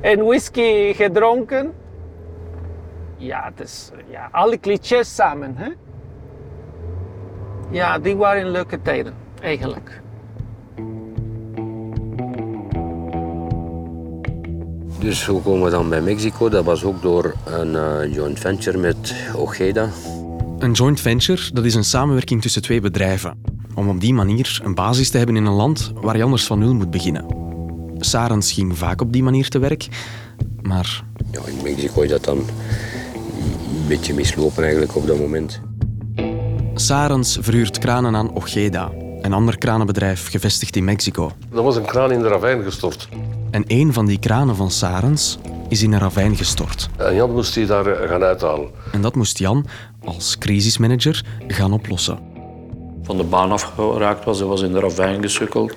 en 0.00 0.24
whisky 0.24 0.92
gedronken. 0.92 1.74
Ja, 3.16 3.52
dus, 3.54 3.90
ja, 4.08 4.28
alle 4.32 4.60
clichés 4.60 5.14
samen. 5.14 5.56
Hè? 5.56 5.70
Ja, 7.70 7.98
die 7.98 8.16
waren 8.16 8.50
leuke 8.50 8.82
tijden, 8.82 9.14
eigenlijk. 9.40 10.00
Dus 14.98 15.26
hoe 15.26 15.42
komen 15.42 15.64
we 15.64 15.70
dan 15.70 15.88
bij 15.88 16.00
Mexico? 16.00 16.48
Dat 16.48 16.64
was 16.64 16.84
ook 16.84 17.02
door 17.02 17.34
een 17.44 17.72
uh, 17.72 18.14
joint 18.14 18.38
venture 18.38 18.78
met 18.78 19.14
Ojeda. 19.34 19.90
Een 20.58 20.72
joint 20.72 21.00
venture 21.00 21.42
dat 21.52 21.64
is 21.64 21.74
een 21.74 21.84
samenwerking 21.84 22.42
tussen 22.42 22.62
twee 22.62 22.80
bedrijven. 22.80 23.38
Om 23.74 23.88
op 23.88 24.00
die 24.00 24.14
manier 24.14 24.60
een 24.64 24.74
basis 24.74 25.10
te 25.10 25.16
hebben 25.16 25.36
in 25.36 25.44
een 25.44 25.52
land 25.52 25.92
waar 25.94 26.16
je 26.16 26.22
anders 26.22 26.46
van 26.46 26.58
nul 26.58 26.74
moet 26.74 26.90
beginnen. 26.90 27.26
Sarens 27.98 28.52
ging 28.52 28.78
vaak 28.78 29.00
op 29.00 29.12
die 29.12 29.22
manier 29.22 29.48
te 29.48 29.58
werk, 29.58 29.88
maar... 30.62 31.04
Ja, 31.32 31.40
in 31.46 31.62
Mexico 31.62 32.00
is 32.00 32.10
dat 32.10 32.24
dan 32.24 32.38
een 32.38 33.88
beetje 33.88 34.14
mislopen 34.14 34.62
eigenlijk 34.62 34.96
op 34.96 35.06
dat 35.06 35.18
moment. 35.18 35.60
Sarens 36.74 37.38
verhuurt 37.40 37.78
kranen 37.78 38.16
aan 38.16 38.34
Ojeda, 38.34 38.90
een 39.20 39.32
ander 39.32 39.58
kranenbedrijf 39.58 40.30
gevestigd 40.30 40.76
in 40.76 40.84
Mexico. 40.84 41.32
Er 41.54 41.62
was 41.62 41.76
een 41.76 41.84
kraan 41.84 42.12
in 42.12 42.22
de 42.22 42.28
ravijn 42.28 42.62
gestort. 42.62 43.08
En 43.50 43.64
een 43.66 43.92
van 43.92 44.06
die 44.06 44.18
kranen 44.18 44.56
van 44.56 44.70
Sarens 44.70 45.38
is 45.68 45.82
in 45.82 45.92
een 45.92 45.98
ravijn 45.98 46.36
gestort. 46.36 46.88
En 46.96 47.14
Jan 47.14 47.32
moest 47.32 47.54
die 47.54 47.66
daar 47.66 47.86
eh, 47.86 48.08
gaan 48.08 48.22
uithalen. 48.22 48.70
En 48.92 49.00
dat 49.00 49.14
moest 49.14 49.38
Jan, 49.38 49.66
als 50.04 50.38
crisismanager, 50.38 51.24
gaan 51.48 51.72
oplossen. 51.72 52.18
Van 53.02 53.16
de 53.16 53.24
baan 53.24 53.52
afgeraakt 53.52 54.24
was, 54.24 54.38
hij 54.38 54.48
was 54.48 54.62
in 54.62 54.72
de 54.72 54.80
ravijn 54.80 55.22
gesukkeld. 55.22 55.74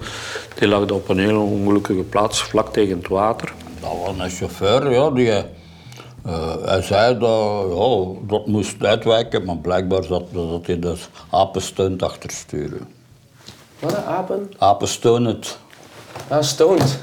Die 0.55 0.67
lag 0.67 0.89
op 0.91 1.10
een 1.10 1.19
hele 1.19 1.38
ongelukkige 1.38 2.03
plaats, 2.03 2.43
vlak 2.43 2.73
tegen 2.73 2.97
het 2.97 3.08
water. 3.08 3.53
Dat 3.79 3.91
was 4.05 4.17
een 4.17 4.29
chauffeur, 4.29 4.91
ja, 4.91 5.10
die... 5.10 5.58
Uh, 6.25 6.55
hij 6.65 6.82
zei 6.82 7.17
dat 7.19 7.65
ja, 7.75 8.27
dat 8.27 8.47
moest 8.47 8.84
uitwijken, 8.84 9.45
maar 9.45 9.58
blijkbaar 9.58 10.03
zat, 10.03 10.23
zat 10.34 10.65
hij 10.65 10.79
dus 10.79 11.10
achter 11.97 12.32
sturen. 12.32 12.88
Wat 13.79 13.93
een 13.93 14.03
apen? 14.03 14.51
Apensteun 14.58 15.25
het. 15.25 15.58
Ah, 16.30 16.42
stoned. 16.44 17.00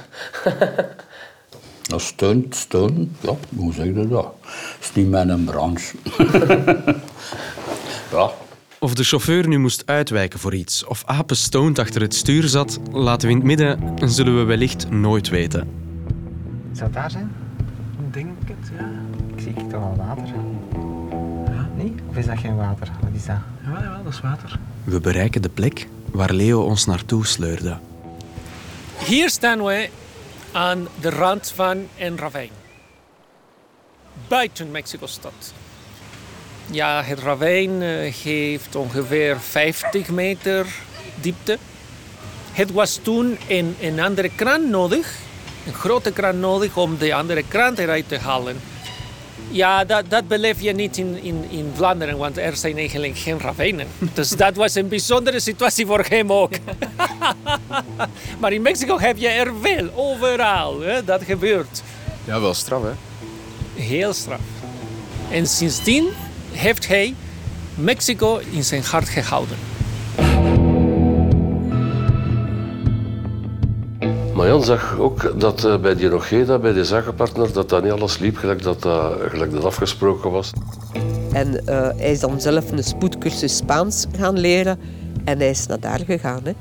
Dat 1.82 2.00
steunt, 2.00 2.54
steun, 2.54 3.16
ja, 3.20 3.32
hoe 3.56 3.72
zeg 3.72 3.86
je 3.86 4.08
dat? 4.08 4.34
Is 4.80 4.92
niet 4.94 5.08
mijn 5.08 5.44
branche. 5.44 5.96
ja. 8.12 8.30
Of 8.78 8.94
de 8.94 9.04
chauffeur 9.04 9.48
nu 9.48 9.58
moest 9.58 9.82
uitwijken 9.86 10.38
voor 10.38 10.54
iets, 10.54 10.84
of 10.84 11.02
apenstoned 11.04 11.78
achter 11.78 12.00
het 12.00 12.14
stuur 12.14 12.48
zat, 12.48 12.78
laten 12.92 13.28
we 13.28 13.34
in 13.34 13.38
het 13.38 13.46
midden, 13.46 13.78
zullen 14.10 14.36
we 14.38 14.42
wellicht 14.42 14.90
nooit 14.90 15.28
weten. 15.28 15.68
Zou 16.72 16.84
het 16.84 16.94
daar 16.94 17.10
zijn? 17.10 17.32
Ik 18.06 18.14
denk 18.14 18.28
het, 18.44 18.70
ja. 18.78 18.90
Ik 19.36 19.42
zie 19.42 19.66
toch 19.66 19.82
al 19.82 19.96
water. 19.96 20.34
Ja, 21.54 21.68
nee? 21.76 21.94
Of 22.08 22.16
is 22.16 22.26
dat 22.26 22.38
geen 22.38 22.56
water? 22.56 22.90
Wat 23.00 23.10
is 23.14 23.24
dat? 23.24 23.36
Ja, 23.64 23.82
ja 23.82 24.00
dat 24.04 24.12
is 24.12 24.20
water. 24.20 24.58
We 24.84 25.00
bereiken 25.00 25.42
de 25.42 25.48
plek 25.48 25.88
waar 26.10 26.32
Leo 26.32 26.62
ons 26.62 26.86
naartoe 26.86 27.26
sleurde. 27.26 27.78
Hier 29.04 29.30
staan 29.30 29.64
we 29.64 29.88
aan 30.52 30.88
de 31.00 31.10
rand 31.10 31.52
van 31.54 31.88
een 31.98 32.18
ravijn. 32.18 32.50
Buiten 34.28 34.70
Mexico-stad. 34.70 35.52
Ja, 36.70 37.02
het 37.02 37.18
ravijn 37.18 37.80
heeft 38.22 38.74
ongeveer 38.74 39.40
50 39.40 40.08
meter 40.10 40.66
diepte. 41.20 41.58
Het 42.52 42.72
was 42.72 42.98
toen 43.02 43.38
een, 43.48 43.76
een 43.80 44.00
andere 44.00 44.30
kraan 44.34 44.70
nodig, 44.70 45.18
een 45.66 45.74
grote 45.74 46.12
kraan 46.12 46.40
nodig 46.40 46.76
om 46.76 46.98
de 46.98 47.14
andere 47.14 47.48
kraan 47.48 47.74
eruit 47.74 48.08
te 48.08 48.18
halen. 48.18 48.60
Ja, 49.50 49.84
dat, 49.84 50.04
dat 50.08 50.28
beleef 50.28 50.60
je 50.60 50.72
niet 50.72 50.96
in, 50.96 51.22
in, 51.22 51.44
in 51.50 51.70
Vlaanderen, 51.74 52.18
want 52.18 52.38
er 52.38 52.56
zijn 52.56 52.76
eigenlijk 52.76 53.18
geen 53.18 53.40
ravijnen. 53.40 53.86
Dus 54.14 54.30
dat 54.30 54.56
was 54.56 54.74
een 54.74 54.88
bijzondere 54.88 55.40
situatie 55.40 55.86
voor 55.86 56.04
hem 56.08 56.32
ook. 56.32 56.52
maar 58.40 58.52
in 58.52 58.62
Mexico 58.62 58.98
heb 58.98 59.16
je 59.16 59.28
er 59.28 59.52
veel, 59.60 59.88
overal. 59.94 60.80
Hè? 60.80 61.04
Dat 61.04 61.22
gebeurt. 61.22 61.82
Ja, 62.24 62.40
wel 62.40 62.54
straf, 62.54 62.82
hè? 62.82 62.92
Heel 63.82 64.12
straf. 64.12 64.40
En 65.30 65.46
sindsdien 65.46 66.08
heeft 66.52 66.86
hij 66.86 67.14
Mexico 67.74 68.40
in 68.50 68.64
zijn 68.64 68.82
hart 68.82 69.08
gehouden. 69.08 69.56
Maar 74.36 74.46
Jan 74.46 74.64
zag 74.64 74.98
ook 74.98 75.40
dat 75.40 75.64
uh, 75.64 75.76
bij 75.76 75.94
die 75.94 76.14
Ojeda, 76.14 76.58
bij 76.58 76.72
die 76.72 76.84
zakenpartner, 76.84 77.52
dat 77.52 77.68
dat 77.68 77.82
niet 77.82 77.92
alles 77.92 78.18
liep 78.18 78.36
gelijk 78.36 78.62
dat, 78.62 78.84
uh, 78.84 79.06
gelijk 79.28 79.52
dat 79.52 79.64
afgesproken 79.64 80.30
was. 80.30 80.52
En 81.32 81.52
uh, 81.52 81.88
hij 81.96 82.10
is 82.10 82.20
dan 82.20 82.40
zelf 82.40 82.70
een 82.70 82.84
spoedcursus 82.84 83.56
Spaans 83.56 84.06
gaan 84.16 84.38
leren 84.38 84.80
en 85.24 85.38
hij 85.38 85.50
is 85.50 85.66
naar 85.66 85.80
daar 85.80 86.00
gegaan. 86.06 86.40
Hè. 86.44 86.52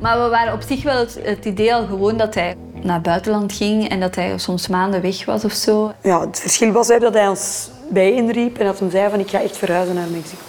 Maar 0.00 0.22
we 0.22 0.28
waren 0.28 0.52
op 0.52 0.62
zich 0.62 0.82
wel 0.82 0.96
het, 0.96 1.18
het 1.22 1.44
idee 1.44 1.74
al 1.74 1.86
gewoon 1.86 2.16
dat 2.16 2.34
hij 2.34 2.56
naar 2.82 2.94
het 2.94 3.02
buitenland 3.02 3.52
ging 3.52 3.88
en 3.88 4.00
dat 4.00 4.14
hij 4.14 4.38
soms 4.38 4.68
maanden 4.68 5.02
weg 5.02 5.24
was 5.24 5.44
of 5.44 5.52
zo. 5.52 5.92
Ja, 6.02 6.20
het 6.20 6.40
verschil 6.40 6.72
was 6.72 6.88
hè, 6.88 6.98
dat 6.98 7.14
hij 7.14 7.28
ons 7.28 7.70
bijeenriep 7.90 8.58
en 8.58 8.66
dat 8.66 8.78
hem 8.78 8.90
zei 8.90 9.10
van 9.10 9.20
ik 9.20 9.30
ga 9.30 9.40
echt 9.40 9.56
verhuizen 9.56 9.94
naar 9.94 10.08
Mexico. 10.10 10.42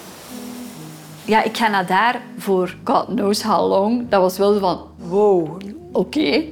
Ja, 1.25 1.43
ik 1.43 1.57
ga 1.57 1.67
naar 1.67 1.87
daar 1.87 2.21
voor 2.37 2.75
God 2.83 3.05
knows 3.05 3.43
how 3.43 3.69
long. 3.69 4.09
Dat 4.09 4.21
was 4.21 4.37
wel 4.37 4.53
zo 4.53 4.59
van, 4.59 4.81
wow, 5.09 5.61
oké. 5.93 6.19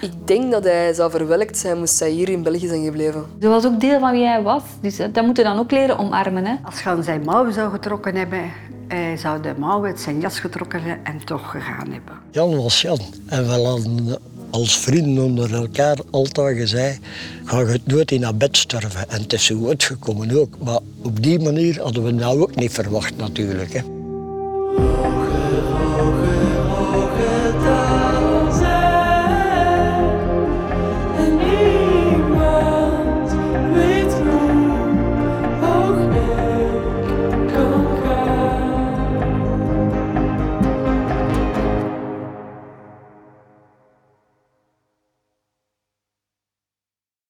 Ik 0.00 0.12
denk 0.24 0.50
dat 0.50 0.64
hij 0.64 0.92
zou 0.92 1.10
verwelkt 1.10 1.58
zijn 1.58 1.78
moest 1.78 2.00
hij 2.00 2.10
hier 2.10 2.28
in 2.28 2.42
België 2.42 2.66
zijn 2.66 2.84
gebleven. 2.84 3.24
Dat 3.38 3.50
was 3.50 3.66
ook 3.66 3.80
deel 3.80 4.00
van 4.00 4.12
wie 4.12 4.26
hij 4.26 4.42
was. 4.42 4.62
Dus 4.80 4.96
dat 4.96 5.24
moet 5.26 5.36
je 5.36 5.42
dan 5.42 5.58
ook 5.58 5.70
leren 5.70 5.98
omarmen. 5.98 6.44
Hè. 6.44 6.54
Als 6.64 6.86
aan 6.86 7.02
zijn 7.02 7.22
mouwen 7.24 7.52
zou 7.52 7.70
getrokken 7.70 8.14
hebben, 8.14 8.52
hij 8.88 9.16
zou 9.16 9.42
de 9.42 9.54
mouwen 9.58 9.90
uit 9.90 10.00
zijn 10.00 10.20
jas 10.20 10.40
getrokken 10.40 10.82
hebben 10.82 11.04
en 11.04 11.24
toch 11.24 11.50
gegaan 11.50 11.90
hebben. 11.90 12.14
Jan 12.30 12.62
was 12.62 12.82
Jan. 12.82 12.98
En 13.26 13.46
we 13.46 13.52
hadden 13.52 14.18
als 14.50 14.78
vrienden 14.78 15.24
onder 15.24 15.54
elkaar 15.54 15.96
altijd 16.10 16.56
gezegd, 16.56 17.00
ga 17.44 17.60
je 17.60 17.66
het 17.66 17.86
nooit 17.86 18.10
in 18.10 18.22
haar 18.22 18.36
bed 18.36 18.56
sterven. 18.56 19.10
En 19.10 19.22
het 19.22 19.32
is 19.32 19.44
zo 19.44 19.68
uitgekomen 19.68 20.38
ook. 20.40 20.54
Maar 20.64 20.78
op 21.02 21.22
die 21.22 21.40
manier 21.40 21.82
hadden 21.82 22.04
we 22.04 22.10
nou 22.10 22.40
ook 22.40 22.54
niet 22.54 22.72
verwacht 22.72 23.16
natuurlijk. 23.16 23.72
Hè. 23.72 24.01